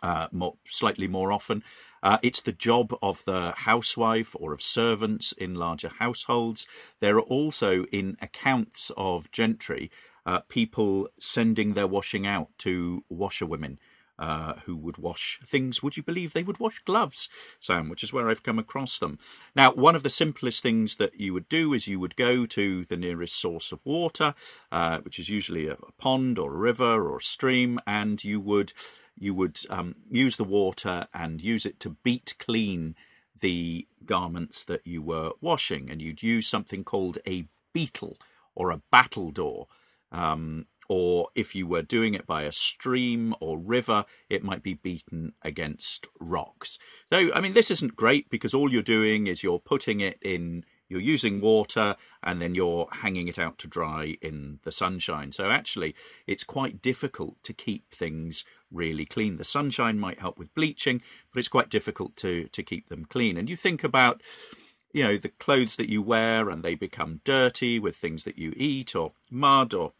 uh, 0.04 0.28
more, 0.32 0.56
slightly 0.68 1.08
more 1.08 1.32
often. 1.32 1.64
Uh, 2.04 2.18
it's 2.22 2.42
the 2.42 2.52
job 2.52 2.94
of 3.02 3.24
the 3.26 3.52
housewife 3.52 4.36
or 4.40 4.54
of 4.54 4.62
servants 4.62 5.32
in 5.34 5.56
larger 5.56 5.90
households. 6.00 6.66
There 7.00 7.18
are 7.18 7.22
also 7.22 7.86
in 7.86 8.18
accounts 8.22 8.92
of 8.98 9.32
gentry 9.32 9.92
uh, 10.26 10.40
people 10.50 11.10
sending 11.20 11.74
their 11.74 11.88
washing 11.88 12.26
out 12.28 12.50
to 12.60 13.04
washerwomen. 13.10 13.80
Uh, 14.20 14.60
who 14.66 14.76
would 14.76 15.00
wash 15.00 15.40
things. 15.44 15.82
Would 15.82 15.98
you 15.98 16.04
believe 16.04 16.34
they 16.34 16.44
would 16.44 16.60
wash 16.60 16.78
gloves, 16.86 17.28
Sam? 17.60 17.90
Which 17.90 18.04
is 18.04 18.14
where 18.14 18.30
I've 18.30 18.44
come 18.44 18.60
across 18.60 19.00
them. 19.00 19.18
Now, 19.56 19.72
one 19.72 19.96
of 19.96 20.04
the 20.04 20.12
simplest 20.12 20.62
things 20.62 20.98
that 20.98 21.20
you 21.20 21.34
would 21.34 21.50
do 21.50 21.74
is 21.74 21.88
you 21.88 22.00
would 22.00 22.16
go 22.16 22.46
to 22.46 22.86
the 22.86 22.98
nearest 22.98 23.36
source 23.36 23.72
of 23.72 23.80
water, 23.84 24.36
uh, 24.72 25.00
which 25.00 25.18
is 25.18 25.30
usually 25.30 25.66
a, 25.66 25.74
a, 25.74 25.92
pond 25.98 26.38
or 26.38 26.54
a 26.54 26.58
river 26.58 27.10
or 27.10 27.18
a 27.18 27.24
stream, 27.24 27.80
and 27.88 28.24
you 28.24 28.40
would 28.40 28.74
you 29.18 29.34
would 29.34 29.60
um, 29.70 29.96
use 30.10 30.38
the 30.38 30.44
water 30.44 31.08
and 31.14 31.42
use 31.42 31.66
it 31.66 31.80
to 31.82 31.98
beat 32.04 32.36
clean 32.40 32.96
the 33.40 33.88
garments 34.06 34.64
that 34.66 34.86
you 34.86 35.02
were 35.02 35.32
washing, 35.42 35.90
and 35.90 36.02
you'd 36.02 36.24
use 36.24 36.48
something 36.48 36.84
called 36.84 37.18
a 37.28 37.48
beetle 37.74 38.18
or 38.56 38.72
a 38.72 38.82
battledore. 38.94 39.66
Um, 40.12 40.68
or 40.90 41.30
if 41.36 41.56
you 41.56 41.66
were 41.66 41.82
doing 41.82 42.14
it 42.14 42.28
by 42.28 42.44
a 42.44 42.52
stream 42.52 43.34
or 43.40 43.58
river, 43.58 44.04
it 44.30 44.44
might 44.44 44.62
be 44.62 44.74
beaten 44.74 45.32
against 45.42 46.06
rocks. 46.20 46.78
So, 47.10 47.34
I 47.34 47.40
mean, 47.40 47.54
this 47.54 47.72
isn't 47.72 47.96
great 47.96 48.30
because 48.30 48.54
all 48.54 48.70
you're 48.70 48.82
doing 48.82 49.28
is 49.28 49.42
you're 49.42 49.58
putting 49.58 50.02
it 50.02 50.20
in, 50.22 50.66
you're 50.92 51.00
using 51.00 51.40
water 51.40 51.96
and 52.22 52.42
then 52.42 52.54
you're 52.54 52.90
hanging 52.92 53.30
it 53.30 53.40
out 53.40 53.58
to 53.60 53.68
dry 53.68 54.18
in 54.22 54.60
the 54.64 54.72
sunshine. 54.72 55.32
So, 55.32 55.50
actually, 55.50 55.96
it's 56.28 56.44
quite 56.44 56.82
difficult 56.82 57.42
to 57.44 57.54
keep 57.54 57.90
things 57.92 58.44
really 58.70 59.06
clean. 59.06 59.38
The 59.38 59.46
sunshine 59.46 59.98
might 59.98 60.20
help 60.20 60.38
with 60.38 60.54
bleaching, 60.54 61.02
but 61.34 61.40
it's 61.40 61.48
quite 61.48 61.70
difficult 61.70 62.18
to, 62.18 62.50
to 62.50 62.62
keep 62.62 62.90
them 62.90 63.06
clean. 63.06 63.38
And 63.38 63.50
you 63.50 63.56
think 63.56 63.86
about, 63.86 64.22
you 64.94 65.04
know, 65.04 65.18
the 65.18 65.30
clothes 65.30 65.78
that 65.78 65.90
you 65.90 66.02
wear 66.02 66.50
and 66.50 66.62
they 66.62 66.76
become 66.76 67.22
dirty 67.24 67.80
with 67.80 67.96
things 67.96 68.26
that 68.26 68.38
you 68.38 68.54
eat 68.58 68.94
or 68.94 69.14
mud 69.30 69.74
or 69.74 69.94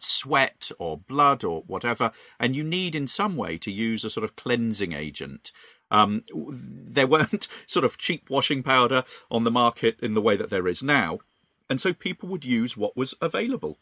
sweat 0.00 0.70
or 0.78 0.98
blood 0.98 1.44
or 1.44 1.62
whatever, 1.62 2.10
and 2.38 2.56
you 2.56 2.64
need 2.64 2.94
in 2.94 3.06
some 3.06 3.36
way 3.36 3.58
to 3.58 3.70
use 3.70 4.04
a 4.04 4.10
sort 4.10 4.24
of 4.24 4.36
cleansing 4.36 4.92
agent. 4.92 5.52
Um, 5.94 6.24
there 6.34 7.06
weren't 7.06 7.46
sort 7.66 7.84
of 7.84 7.98
cheap 7.98 8.28
washing 8.28 8.62
powder 8.62 9.04
on 9.30 9.44
the 9.44 9.50
market 9.50 9.98
in 10.00 10.14
the 10.14 10.22
way 10.22 10.36
that 10.36 10.50
there 10.50 10.66
is 10.66 10.82
now, 10.82 11.20
and 11.70 11.80
so 11.80 11.92
people 11.92 12.28
would 12.30 12.44
use 12.44 12.76
what 12.76 12.96
was 12.96 13.14
available. 13.20 13.78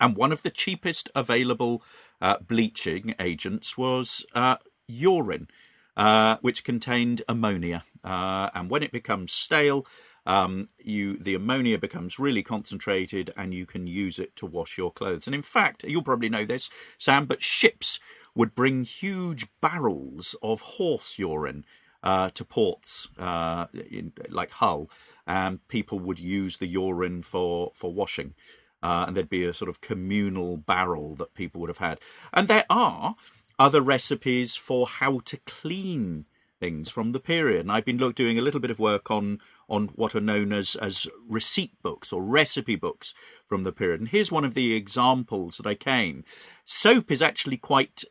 And 0.00 0.16
one 0.16 0.32
of 0.32 0.42
the 0.42 0.50
cheapest 0.50 1.08
available 1.14 1.82
uh, 2.20 2.38
bleaching 2.38 3.14
agents 3.20 3.78
was 3.78 4.24
uh, 4.34 4.56
urine, 4.88 5.48
uh, 5.96 6.36
which 6.40 6.64
contained 6.64 7.22
ammonia. 7.28 7.84
Uh, 8.02 8.50
and 8.54 8.70
when 8.70 8.82
it 8.82 8.90
becomes 8.90 9.32
stale, 9.32 9.86
um, 10.26 10.68
you 10.78 11.18
the 11.18 11.34
ammonia 11.34 11.78
becomes 11.78 12.18
really 12.18 12.42
concentrated, 12.42 13.30
and 13.36 13.52
you 13.52 13.66
can 13.66 13.86
use 13.86 14.18
it 14.18 14.34
to 14.36 14.46
wash 14.46 14.78
your 14.78 14.90
clothes. 14.90 15.26
And 15.26 15.34
in 15.34 15.42
fact, 15.42 15.84
you'll 15.84 16.02
probably 16.02 16.30
know 16.30 16.46
this, 16.46 16.70
Sam, 16.98 17.26
but 17.26 17.42
ships 17.42 18.00
would 18.34 18.54
bring 18.54 18.84
huge 18.84 19.46
barrels 19.60 20.34
of 20.42 20.60
horse 20.60 21.18
urine 21.18 21.64
uh, 22.02 22.30
to 22.30 22.44
ports 22.44 23.08
uh, 23.18 23.66
in, 23.72 24.12
like 24.28 24.50
Hull, 24.52 24.90
and 25.26 25.66
people 25.68 25.98
would 25.98 26.18
use 26.18 26.58
the 26.58 26.66
urine 26.66 27.22
for 27.22 27.72
for 27.74 27.92
washing. 27.92 28.34
Uh, 28.82 29.06
and 29.06 29.16
there'd 29.16 29.30
be 29.30 29.44
a 29.44 29.54
sort 29.54 29.70
of 29.70 29.80
communal 29.80 30.58
barrel 30.58 31.14
that 31.14 31.32
people 31.32 31.58
would 31.58 31.70
have 31.70 31.78
had. 31.78 31.98
And 32.34 32.48
there 32.48 32.66
are 32.68 33.16
other 33.58 33.80
recipes 33.80 34.56
for 34.56 34.86
how 34.86 35.20
to 35.20 35.38
clean 35.46 36.26
things 36.60 36.90
from 36.90 37.12
the 37.12 37.20
period. 37.20 37.60
And 37.60 37.72
I've 37.72 37.86
been 37.86 37.96
look, 37.96 38.14
doing 38.14 38.38
a 38.38 38.42
little 38.42 38.60
bit 38.60 38.70
of 38.70 38.78
work 38.78 39.10
on 39.10 39.40
on 39.68 39.88
what 39.94 40.14
are 40.14 40.20
known 40.20 40.52
as 40.52 40.76
as 40.76 41.06
receipt 41.28 41.72
books 41.82 42.12
or 42.12 42.22
recipe 42.22 42.76
books 42.76 43.14
from 43.48 43.62
the 43.62 43.72
period. 43.72 44.00
And 44.00 44.08
here's 44.10 44.30
one 44.30 44.44
of 44.44 44.54
the 44.54 44.74
examples 44.74 45.56
that 45.56 45.66
I 45.66 45.74
came. 45.74 46.24
Soap 46.66 47.10
is 47.10 47.22
actually 47.22 47.56
quite 47.56 48.04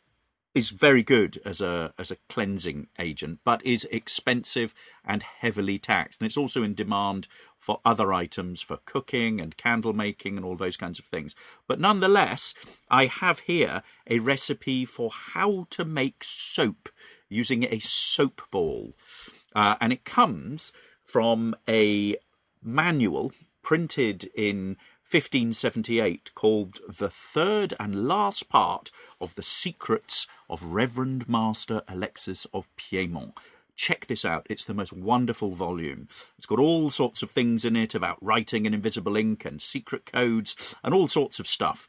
is 0.54 0.70
very 0.70 1.04
good 1.04 1.42
as 1.46 1.62
a 1.62 1.94
as 1.98 2.12
a 2.12 2.18
cleansing 2.30 2.88
agent, 3.00 3.40
but 3.44 3.66
is 3.66 3.88
expensive 3.92 4.74
and 5.04 5.24
heavily 5.24 5.80
taxed. 5.80 6.22
And 6.22 6.28
it's 6.28 6.38
also 6.38 6.64
in 6.64 6.76
demand 6.76 7.28
for 7.60 7.80
other 7.86 8.12
items 8.14 8.62
for 8.62 8.78
cooking 8.86 9.40
and 9.40 9.58
candle 9.58 9.94
making 9.94 10.36
and 10.36 10.46
all 10.46 10.58
those 10.58 10.78
kinds 10.78 11.00
of 11.00 11.06
things. 11.06 11.34
But 11.68 11.80
nonetheless, 11.80 12.54
I 12.90 13.06
have 13.06 13.40
here 13.40 13.84
a 14.08 14.20
recipe 14.20 14.86
for 14.86 15.10
how 15.10 15.68
to 15.72 15.86
make 15.86 16.24
soap 16.24 16.90
using 17.30 17.64
a 17.64 17.80
soap 17.80 18.42
ball. 18.52 18.94
Uh, 19.56 19.76
and 19.80 19.94
it 19.94 20.04
comes 20.04 20.74
from 21.06 21.56
a 21.70 22.18
manual 22.62 23.32
printed 23.62 24.30
in 24.36 24.78
1578 25.14 26.34
called 26.34 26.80
The 26.90 27.08
Third 27.08 27.76
and 27.80 28.08
Last 28.08 28.50
Part 28.50 28.90
of 29.22 29.36
the 29.36 29.44
Secrets 29.44 30.26
of 30.50 30.64
Reverend 30.64 31.30
Master 31.30 31.84
Alexis 31.88 32.48
of 32.52 32.76
Piedmont. 32.78 33.38
Check 33.76 34.08
this 34.08 34.26
out. 34.26 34.48
It's 34.50 34.66
the 34.66 34.74
most 34.74 34.92
wonderful 34.92 35.52
volume. 35.52 36.08
It's 36.36 36.48
got 36.48 36.58
all 36.58 36.90
sorts 36.90 37.22
of 37.22 37.30
things 37.30 37.64
in 37.64 37.76
it 37.76 37.94
about 37.94 38.18
writing 38.24 38.66
in 38.66 38.74
invisible 38.74 39.16
ink 39.16 39.46
and 39.46 39.62
secret 39.62 40.08
codes 40.08 40.76
and 40.84 40.96
all 40.96 41.08
sorts 41.08 41.38
of 41.38 41.46
stuff. 41.46 41.88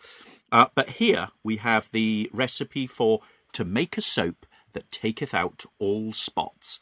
Uh, 0.52 0.66
but 0.74 0.90
here 0.90 1.28
we 1.42 1.56
have 1.56 1.90
the 1.92 2.28
recipe 2.30 2.86
for 2.86 3.20
to 3.54 3.64
make 3.64 3.96
a 3.96 4.02
soap 4.02 4.44
that 4.74 4.92
taketh 4.92 5.32
out 5.32 5.64
all 5.78 6.12
spots. 6.12 6.78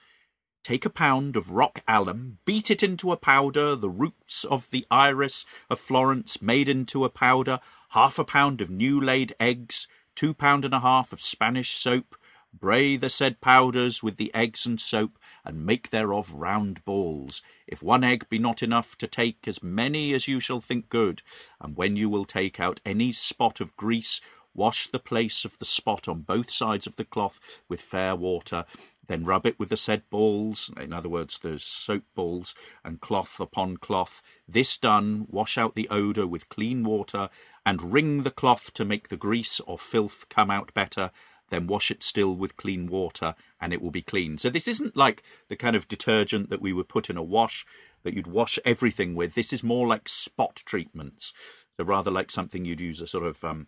Take 0.62 0.84
a 0.84 0.90
pound 0.90 1.36
of 1.36 1.50
rock 1.50 1.82
alum, 1.88 2.38
beat 2.44 2.70
it 2.70 2.84
into 2.84 3.10
a 3.10 3.16
powder, 3.16 3.74
the 3.74 3.90
roots 3.90 4.44
of 4.44 4.70
the 4.70 4.86
iris 4.92 5.44
of 5.68 5.80
Florence 5.80 6.40
made 6.40 6.68
into 6.68 7.04
a 7.04 7.10
powder, 7.10 7.58
half 7.90 8.16
a 8.16 8.24
pound 8.24 8.60
of 8.60 8.70
new 8.70 9.00
laid 9.00 9.34
eggs, 9.40 9.88
two 10.14 10.32
pound 10.32 10.64
and 10.64 10.72
a 10.72 10.78
half 10.78 11.12
of 11.12 11.20
Spanish 11.20 11.76
soap, 11.76 12.14
bray 12.54 12.96
the 12.96 13.10
said 13.10 13.40
powders 13.40 14.04
with 14.04 14.18
the 14.18 14.32
eggs 14.34 14.64
and 14.64 14.80
soap, 14.80 15.18
and 15.44 15.66
make 15.66 15.90
thereof 15.90 16.32
round 16.32 16.84
balls. 16.84 17.42
If 17.66 17.82
one 17.82 18.04
egg 18.04 18.28
be 18.28 18.38
not 18.38 18.62
enough, 18.62 18.96
to 18.98 19.08
take 19.08 19.48
as 19.48 19.64
many 19.64 20.14
as 20.14 20.28
you 20.28 20.38
shall 20.38 20.60
think 20.60 20.88
good. 20.88 21.22
And 21.60 21.76
when 21.76 21.96
you 21.96 22.08
will 22.08 22.24
take 22.24 22.60
out 22.60 22.80
any 22.86 23.10
spot 23.10 23.60
of 23.60 23.76
grease, 23.76 24.20
wash 24.54 24.86
the 24.86 24.98
place 24.98 25.44
of 25.44 25.58
the 25.58 25.64
spot 25.64 26.06
on 26.08 26.20
both 26.20 26.50
sides 26.50 26.86
of 26.86 26.96
the 26.96 27.04
cloth 27.04 27.40
with 27.68 27.80
fair 27.80 28.14
water, 28.14 28.64
then 29.08 29.24
rub 29.24 29.46
it 29.46 29.58
with 29.58 29.68
the 29.68 29.76
said 29.76 30.02
balls, 30.10 30.70
in 30.80 30.92
other 30.92 31.08
words, 31.08 31.38
the 31.38 31.58
soap 31.58 32.04
balls, 32.14 32.54
and 32.84 33.00
cloth 33.00 33.40
upon 33.40 33.76
cloth. 33.76 34.22
This 34.48 34.78
done, 34.78 35.26
wash 35.28 35.58
out 35.58 35.74
the 35.74 35.88
odour 35.88 36.26
with 36.26 36.48
clean 36.48 36.84
water, 36.84 37.28
and 37.66 37.92
wring 37.92 38.22
the 38.22 38.30
cloth 38.30 38.72
to 38.74 38.84
make 38.84 39.08
the 39.08 39.16
grease 39.16 39.60
or 39.60 39.78
filth 39.78 40.26
come 40.28 40.50
out 40.50 40.72
better. 40.72 41.10
Then 41.50 41.66
wash 41.66 41.90
it 41.90 42.02
still 42.02 42.34
with 42.34 42.56
clean 42.56 42.86
water, 42.86 43.34
and 43.60 43.72
it 43.72 43.82
will 43.82 43.90
be 43.90 44.02
clean. 44.02 44.38
So 44.38 44.48
this 44.48 44.68
isn't 44.68 44.96
like 44.96 45.22
the 45.48 45.56
kind 45.56 45.76
of 45.76 45.88
detergent 45.88 46.48
that 46.50 46.62
we 46.62 46.72
would 46.72 46.88
put 46.88 47.10
in 47.10 47.16
a 47.16 47.22
wash 47.22 47.66
that 48.04 48.14
you'd 48.14 48.26
wash 48.26 48.58
everything 48.64 49.14
with. 49.14 49.34
This 49.34 49.52
is 49.52 49.62
more 49.62 49.86
like 49.86 50.08
spot 50.08 50.62
treatments. 50.64 51.32
So 51.76 51.84
rather 51.84 52.10
like 52.10 52.30
something 52.30 52.64
you'd 52.64 52.80
use 52.80 53.00
a 53.00 53.06
sort 53.06 53.24
of 53.24 53.44
um, 53.44 53.66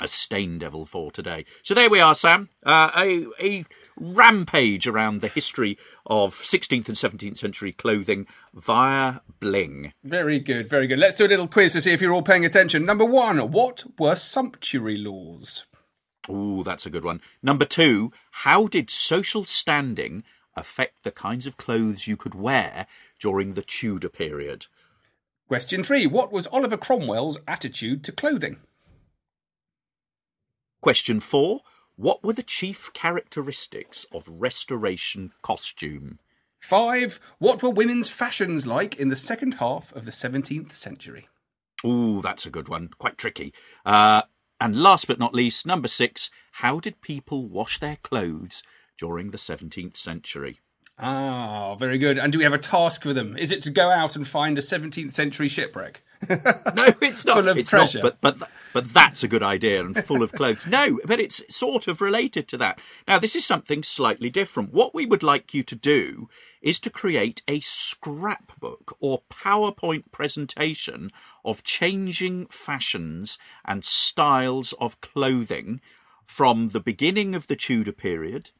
a 0.00 0.08
stain 0.08 0.58
devil 0.58 0.86
for 0.86 1.10
today. 1.10 1.44
So 1.62 1.74
there 1.74 1.90
we 1.90 2.00
are, 2.00 2.14
Sam. 2.14 2.48
Uh, 2.64 2.90
a, 2.96 3.26
a 3.40 3.64
rampage 3.96 4.86
around 4.86 5.20
the 5.20 5.28
history 5.28 5.78
of 6.06 6.34
16th 6.34 6.88
and 6.88 6.96
17th 6.96 7.38
century 7.38 7.72
clothing 7.72 8.26
via 8.52 9.20
bling. 9.40 9.92
Very 10.02 10.38
good, 10.38 10.68
very 10.68 10.86
good. 10.86 10.98
Let's 10.98 11.16
do 11.16 11.26
a 11.26 11.28
little 11.28 11.48
quiz 11.48 11.72
to 11.74 11.80
see 11.80 11.92
if 11.92 12.00
you're 12.00 12.12
all 12.12 12.22
paying 12.22 12.44
attention. 12.44 12.84
Number 12.84 13.04
one, 13.04 13.50
what 13.50 13.84
were 13.98 14.16
sumptuary 14.16 14.96
laws? 14.96 15.66
Ooh, 16.28 16.62
that's 16.64 16.86
a 16.86 16.90
good 16.90 17.04
one. 17.04 17.20
Number 17.42 17.64
two, 17.64 18.12
how 18.30 18.66
did 18.66 18.90
social 18.90 19.44
standing 19.44 20.24
affect 20.56 21.02
the 21.02 21.10
kinds 21.10 21.46
of 21.46 21.56
clothes 21.56 22.06
you 22.06 22.16
could 22.16 22.34
wear 22.34 22.86
during 23.18 23.54
the 23.54 23.62
Tudor 23.62 24.08
period? 24.08 24.66
Question 25.48 25.84
three, 25.84 26.06
what 26.06 26.32
was 26.32 26.46
Oliver 26.46 26.78
Cromwell's 26.78 27.38
attitude 27.46 28.02
to 28.04 28.12
clothing? 28.12 28.60
Question 30.80 31.20
four, 31.20 31.60
what 31.96 32.24
were 32.24 32.32
the 32.32 32.42
chief 32.42 32.92
characteristics 32.92 34.04
of 34.12 34.28
Restoration 34.28 35.32
costume? 35.42 36.18
Five, 36.60 37.20
what 37.38 37.62
were 37.62 37.70
women's 37.70 38.10
fashions 38.10 38.66
like 38.66 38.96
in 38.96 39.08
the 39.08 39.16
second 39.16 39.54
half 39.54 39.94
of 39.94 40.04
the 40.04 40.10
17th 40.10 40.72
century? 40.72 41.28
Ooh, 41.84 42.22
that's 42.22 42.46
a 42.46 42.50
good 42.50 42.68
one. 42.68 42.90
Quite 42.98 43.18
tricky. 43.18 43.52
Uh, 43.84 44.22
and 44.60 44.74
last 44.74 45.06
but 45.06 45.18
not 45.18 45.34
least, 45.34 45.66
number 45.66 45.88
six, 45.88 46.30
how 46.52 46.80
did 46.80 47.02
people 47.02 47.46
wash 47.46 47.78
their 47.78 47.96
clothes 47.96 48.62
during 48.98 49.30
the 49.30 49.38
17th 49.38 49.96
century? 49.96 50.60
Ah, 50.98 51.74
very 51.74 51.98
good. 51.98 52.18
And 52.18 52.32
do 52.32 52.38
we 52.38 52.44
have 52.44 52.52
a 52.52 52.58
task 52.58 53.02
for 53.02 53.12
them? 53.12 53.36
Is 53.36 53.50
it 53.50 53.62
to 53.64 53.70
go 53.70 53.90
out 53.90 54.16
and 54.16 54.26
find 54.26 54.56
a 54.56 54.62
17th 54.62 55.12
century 55.12 55.48
shipwreck? 55.48 56.02
No, 56.74 56.86
it's 57.00 57.24
not. 57.24 57.36
Full 57.36 57.48
of 57.48 57.58
it's 57.58 57.70
treasure. 57.70 58.02
Not, 58.02 58.20
but 58.20 58.38
but 58.38 58.50
but 58.72 58.92
that's 58.92 59.22
a 59.22 59.28
good 59.28 59.42
idea 59.42 59.84
and 59.84 59.96
full 59.96 60.22
of 60.22 60.32
clothes. 60.32 60.66
No, 60.74 60.98
but 61.06 61.20
it's 61.20 61.42
sort 61.54 61.86
of 61.86 62.00
related 62.00 62.48
to 62.48 62.56
that. 62.58 62.80
Now, 63.06 63.18
this 63.18 63.36
is 63.36 63.44
something 63.44 63.82
slightly 63.82 64.30
different. 64.30 64.72
What 64.72 64.94
we 64.94 65.06
would 65.06 65.22
like 65.22 65.54
you 65.54 65.62
to 65.62 65.76
do 65.76 66.28
is 66.60 66.80
to 66.80 66.90
create 66.90 67.42
a 67.46 67.60
scrapbook 67.60 68.96
or 68.98 69.22
PowerPoint 69.30 70.10
presentation 70.10 71.10
of 71.44 71.62
changing 71.62 72.46
fashions 72.46 73.38
and 73.64 73.84
styles 73.84 74.72
of 74.80 75.00
clothing 75.00 75.80
from 76.26 76.70
the 76.70 76.80
beginning 76.80 77.34
of 77.34 77.46
the 77.46 77.56
Tudor 77.56 77.92
period 77.92 78.50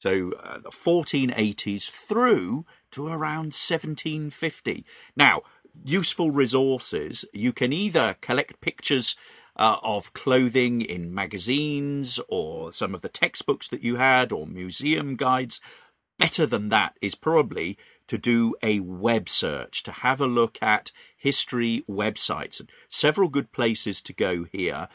so 0.00 0.32
uh, 0.42 0.58
the 0.58 0.70
1480s 0.70 1.90
through 1.90 2.64
to 2.92 3.06
around 3.06 3.52
1750. 3.52 4.84
Now, 5.14 5.42
useful 5.84 6.30
resources. 6.30 7.24
You 7.32 7.52
can 7.52 7.72
either 7.72 8.16
collect 8.20 8.60
pictures 8.60 9.16
uh, 9.56 9.76
of 9.82 10.12
clothing 10.12 10.80
in 10.80 11.14
magazines 11.14 12.20
or 12.28 12.72
some 12.72 12.94
of 12.94 13.02
the 13.02 13.08
textbooks 13.08 13.68
that 13.68 13.82
you 13.82 13.96
had 13.96 14.32
or 14.32 14.46
museum 14.46 15.16
guides. 15.16 15.60
Better 16.18 16.46
than 16.46 16.68
that 16.68 16.96
is 17.00 17.14
probably 17.14 17.78
to 18.06 18.18
do 18.18 18.54
a 18.62 18.80
web 18.80 19.28
search, 19.28 19.82
to 19.84 19.92
have 19.92 20.20
a 20.20 20.26
look 20.26 20.58
at 20.60 20.92
history 21.16 21.84
websites. 21.88 22.60
Several 22.88 23.28
good 23.28 23.52
places 23.52 24.02
to 24.02 24.12
go 24.12 24.44
here 24.44 24.88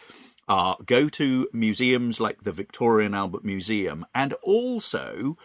are 0.48 0.78
go 0.86 1.10
to 1.10 1.48
museums 1.54 2.20
like 2.20 2.44
the 2.44 2.52
Victoria 2.52 3.06
and 3.08 3.16
Albert 3.16 3.44
Museum 3.44 4.06
and 4.14 4.34
also 4.44 5.38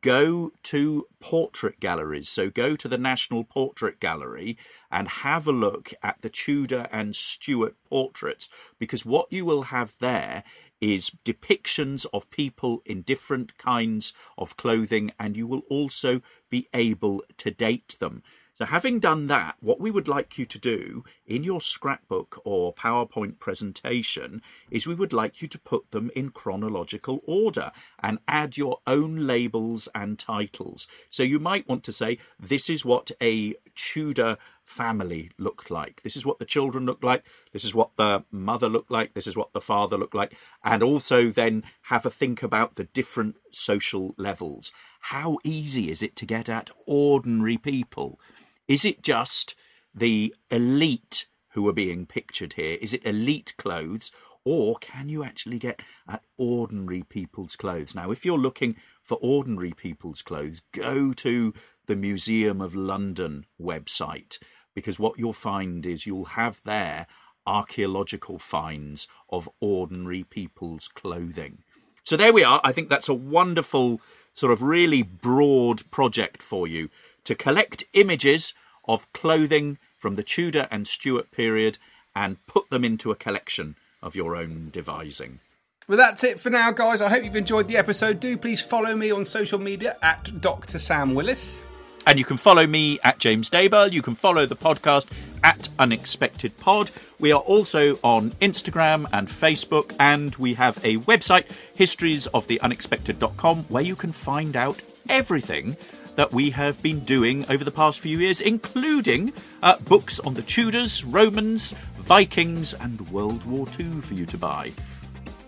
go 0.00 0.50
to 0.62 1.06
portrait 1.20 1.80
galleries. 1.80 2.28
So 2.28 2.50
go 2.50 2.76
to 2.76 2.88
the 2.88 2.98
National 2.98 3.44
Portrait 3.44 4.00
Gallery 4.00 4.56
and 4.90 5.08
have 5.08 5.46
a 5.46 5.52
look 5.52 5.92
at 6.02 6.22
the 6.22 6.30
Tudor 6.30 6.88
and 6.90 7.14
Stuart 7.14 7.76
portraits 7.88 8.48
because 8.78 9.04
what 9.04 9.30
you 9.30 9.44
will 9.44 9.64
have 9.64 9.94
there 10.00 10.44
is 10.80 11.12
depictions 11.24 12.06
of 12.12 12.30
people 12.30 12.82
in 12.84 13.02
different 13.02 13.56
kinds 13.58 14.12
of 14.36 14.56
clothing 14.56 15.12
and 15.18 15.36
you 15.36 15.46
will 15.46 15.62
also 15.68 16.20
be 16.50 16.68
able 16.74 17.22
to 17.38 17.50
date 17.50 17.96
them. 18.00 18.22
So, 18.64 18.68
having 18.68 18.98
done 18.98 19.26
that, 19.26 19.56
what 19.60 19.78
we 19.78 19.90
would 19.90 20.08
like 20.08 20.38
you 20.38 20.46
to 20.46 20.58
do 20.58 21.04
in 21.26 21.44
your 21.44 21.60
scrapbook 21.60 22.40
or 22.46 22.72
PowerPoint 22.72 23.38
presentation 23.38 24.40
is 24.70 24.86
we 24.86 24.94
would 24.94 25.12
like 25.12 25.42
you 25.42 25.48
to 25.48 25.58
put 25.58 25.90
them 25.90 26.10
in 26.16 26.30
chronological 26.30 27.20
order 27.26 27.72
and 28.02 28.20
add 28.26 28.56
your 28.56 28.78
own 28.86 29.26
labels 29.26 29.86
and 29.94 30.18
titles. 30.18 30.88
So, 31.10 31.22
you 31.22 31.38
might 31.38 31.68
want 31.68 31.84
to 31.84 31.92
say, 31.92 32.16
This 32.40 32.70
is 32.70 32.86
what 32.86 33.10
a 33.20 33.54
Tudor 33.74 34.38
family 34.64 35.30
looked 35.38 35.70
like. 35.70 36.02
This 36.02 36.16
is 36.16 36.24
what 36.24 36.38
the 36.38 36.44
children 36.44 36.86
looked 36.86 37.04
like. 37.04 37.24
This 37.52 37.64
is 37.64 37.74
what 37.74 37.96
the 37.96 38.24
mother 38.30 38.68
looked 38.68 38.90
like. 38.90 39.14
This 39.14 39.26
is 39.26 39.36
what 39.36 39.52
the 39.52 39.60
father 39.60 39.96
looked 39.96 40.14
like. 40.14 40.34
And 40.62 40.82
also 40.82 41.28
then 41.28 41.64
have 41.82 42.06
a 42.06 42.10
think 42.10 42.42
about 42.42 42.76
the 42.76 42.84
different 42.84 43.36
social 43.52 44.14
levels. 44.16 44.72
How 45.08 45.38
easy 45.44 45.90
is 45.90 46.02
it 46.02 46.16
to 46.16 46.26
get 46.26 46.48
at 46.48 46.70
ordinary 46.86 47.58
people? 47.58 48.18
Is 48.66 48.84
it 48.84 49.02
just 49.02 49.54
the 49.94 50.34
elite 50.50 51.26
who 51.50 51.68
are 51.68 51.72
being 51.72 52.06
pictured 52.06 52.54
here? 52.54 52.78
Is 52.80 52.92
it 52.92 53.04
elite 53.04 53.54
clothes? 53.58 54.10
Or 54.44 54.76
can 54.76 55.08
you 55.08 55.24
actually 55.24 55.58
get 55.58 55.80
at 56.08 56.22
ordinary 56.36 57.02
people's 57.02 57.56
clothes? 57.56 57.94
Now, 57.94 58.10
if 58.10 58.24
you're 58.24 58.38
looking 58.38 58.76
for 59.02 59.18
ordinary 59.20 59.72
people's 59.72 60.22
clothes, 60.22 60.62
go 60.72 61.12
to 61.14 61.54
the 61.86 61.96
Museum 61.96 62.60
of 62.60 62.74
London 62.74 63.46
website 63.60 64.38
because 64.74 64.98
what 64.98 65.18
you'll 65.18 65.32
find 65.32 65.86
is 65.86 66.06
you'll 66.06 66.24
have 66.24 66.60
there 66.64 67.06
archaeological 67.46 68.38
finds 68.38 69.06
of 69.28 69.48
ordinary 69.60 70.24
people's 70.24 70.88
clothing. 70.88 71.62
So 72.02 72.16
there 72.16 72.32
we 72.32 72.44
are. 72.44 72.60
I 72.64 72.72
think 72.72 72.88
that's 72.88 73.08
a 73.08 73.14
wonderful, 73.14 74.00
sort 74.34 74.52
of 74.52 74.62
really 74.62 75.02
broad 75.02 75.90
project 75.90 76.42
for 76.42 76.66
you 76.66 76.90
to 77.24 77.34
collect 77.34 77.84
images 77.92 78.54
of 78.86 79.12
clothing 79.12 79.78
from 79.96 80.14
the 80.14 80.22
Tudor 80.22 80.68
and 80.70 80.86
Stuart 80.86 81.30
period 81.30 81.78
and 82.14 82.44
put 82.46 82.70
them 82.70 82.84
into 82.84 83.10
a 83.10 83.16
collection 83.16 83.76
of 84.02 84.14
your 84.14 84.36
own 84.36 84.68
devising. 84.70 85.40
Well, 85.88 85.98
that's 85.98 86.24
it 86.24 86.40
for 86.40 86.50
now, 86.50 86.70
guys. 86.72 87.02
I 87.02 87.08
hope 87.08 87.24
you've 87.24 87.36
enjoyed 87.36 87.68
the 87.68 87.76
episode. 87.76 88.20
Do 88.20 88.38
please 88.38 88.60
follow 88.60 88.94
me 88.96 89.10
on 89.10 89.24
social 89.24 89.58
media 89.58 89.96
at 90.02 90.40
Dr. 90.40 90.78
Sam 90.78 91.14
Willis. 91.14 91.60
And 92.06 92.18
you 92.18 92.24
can 92.24 92.36
follow 92.36 92.66
me 92.66 92.98
at 93.02 93.18
James 93.18 93.48
Daybell. 93.48 93.92
You 93.92 94.02
can 94.02 94.14
follow 94.14 94.44
the 94.44 94.56
podcast 94.56 95.06
at 95.42 95.68
Unexpected 95.78 96.58
Pod. 96.58 96.90
We 97.18 97.32
are 97.32 97.40
also 97.40 97.98
on 98.02 98.32
Instagram 98.32 99.06
and 99.12 99.28
Facebook, 99.28 99.94
and 99.98 100.36
we 100.36 100.54
have 100.54 100.78
a 100.84 100.98
website, 100.98 101.46
historiesoftheunexpected.com, 101.78 103.64
where 103.68 103.82
you 103.82 103.96
can 103.96 104.12
find 104.12 104.54
out 104.56 104.82
everything 105.08 105.76
that 106.16 106.32
we 106.32 106.50
have 106.50 106.80
been 106.82 107.00
doing 107.00 107.44
over 107.48 107.64
the 107.64 107.70
past 107.70 108.00
few 108.00 108.18
years, 108.18 108.40
including 108.40 109.32
uh, 109.62 109.76
books 109.78 110.20
on 110.20 110.34
the 110.34 110.42
Tudors, 110.42 111.04
Romans, 111.04 111.74
Vikings, 111.98 112.74
and 112.74 113.00
World 113.10 113.44
War 113.44 113.66
II 113.78 114.00
for 114.00 114.14
you 114.14 114.26
to 114.26 114.38
buy. 114.38 114.72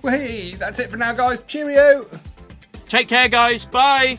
Well, 0.03 0.19
hey, 0.19 0.55
that's 0.55 0.79
it 0.79 0.91
for 0.91 0.97
now, 0.97 1.13
guys. 1.13 1.41
Cheerio. 1.43 2.07
Take 2.89 3.09
care, 3.09 3.29
guys. 3.29 3.67
Bye. 3.67 4.19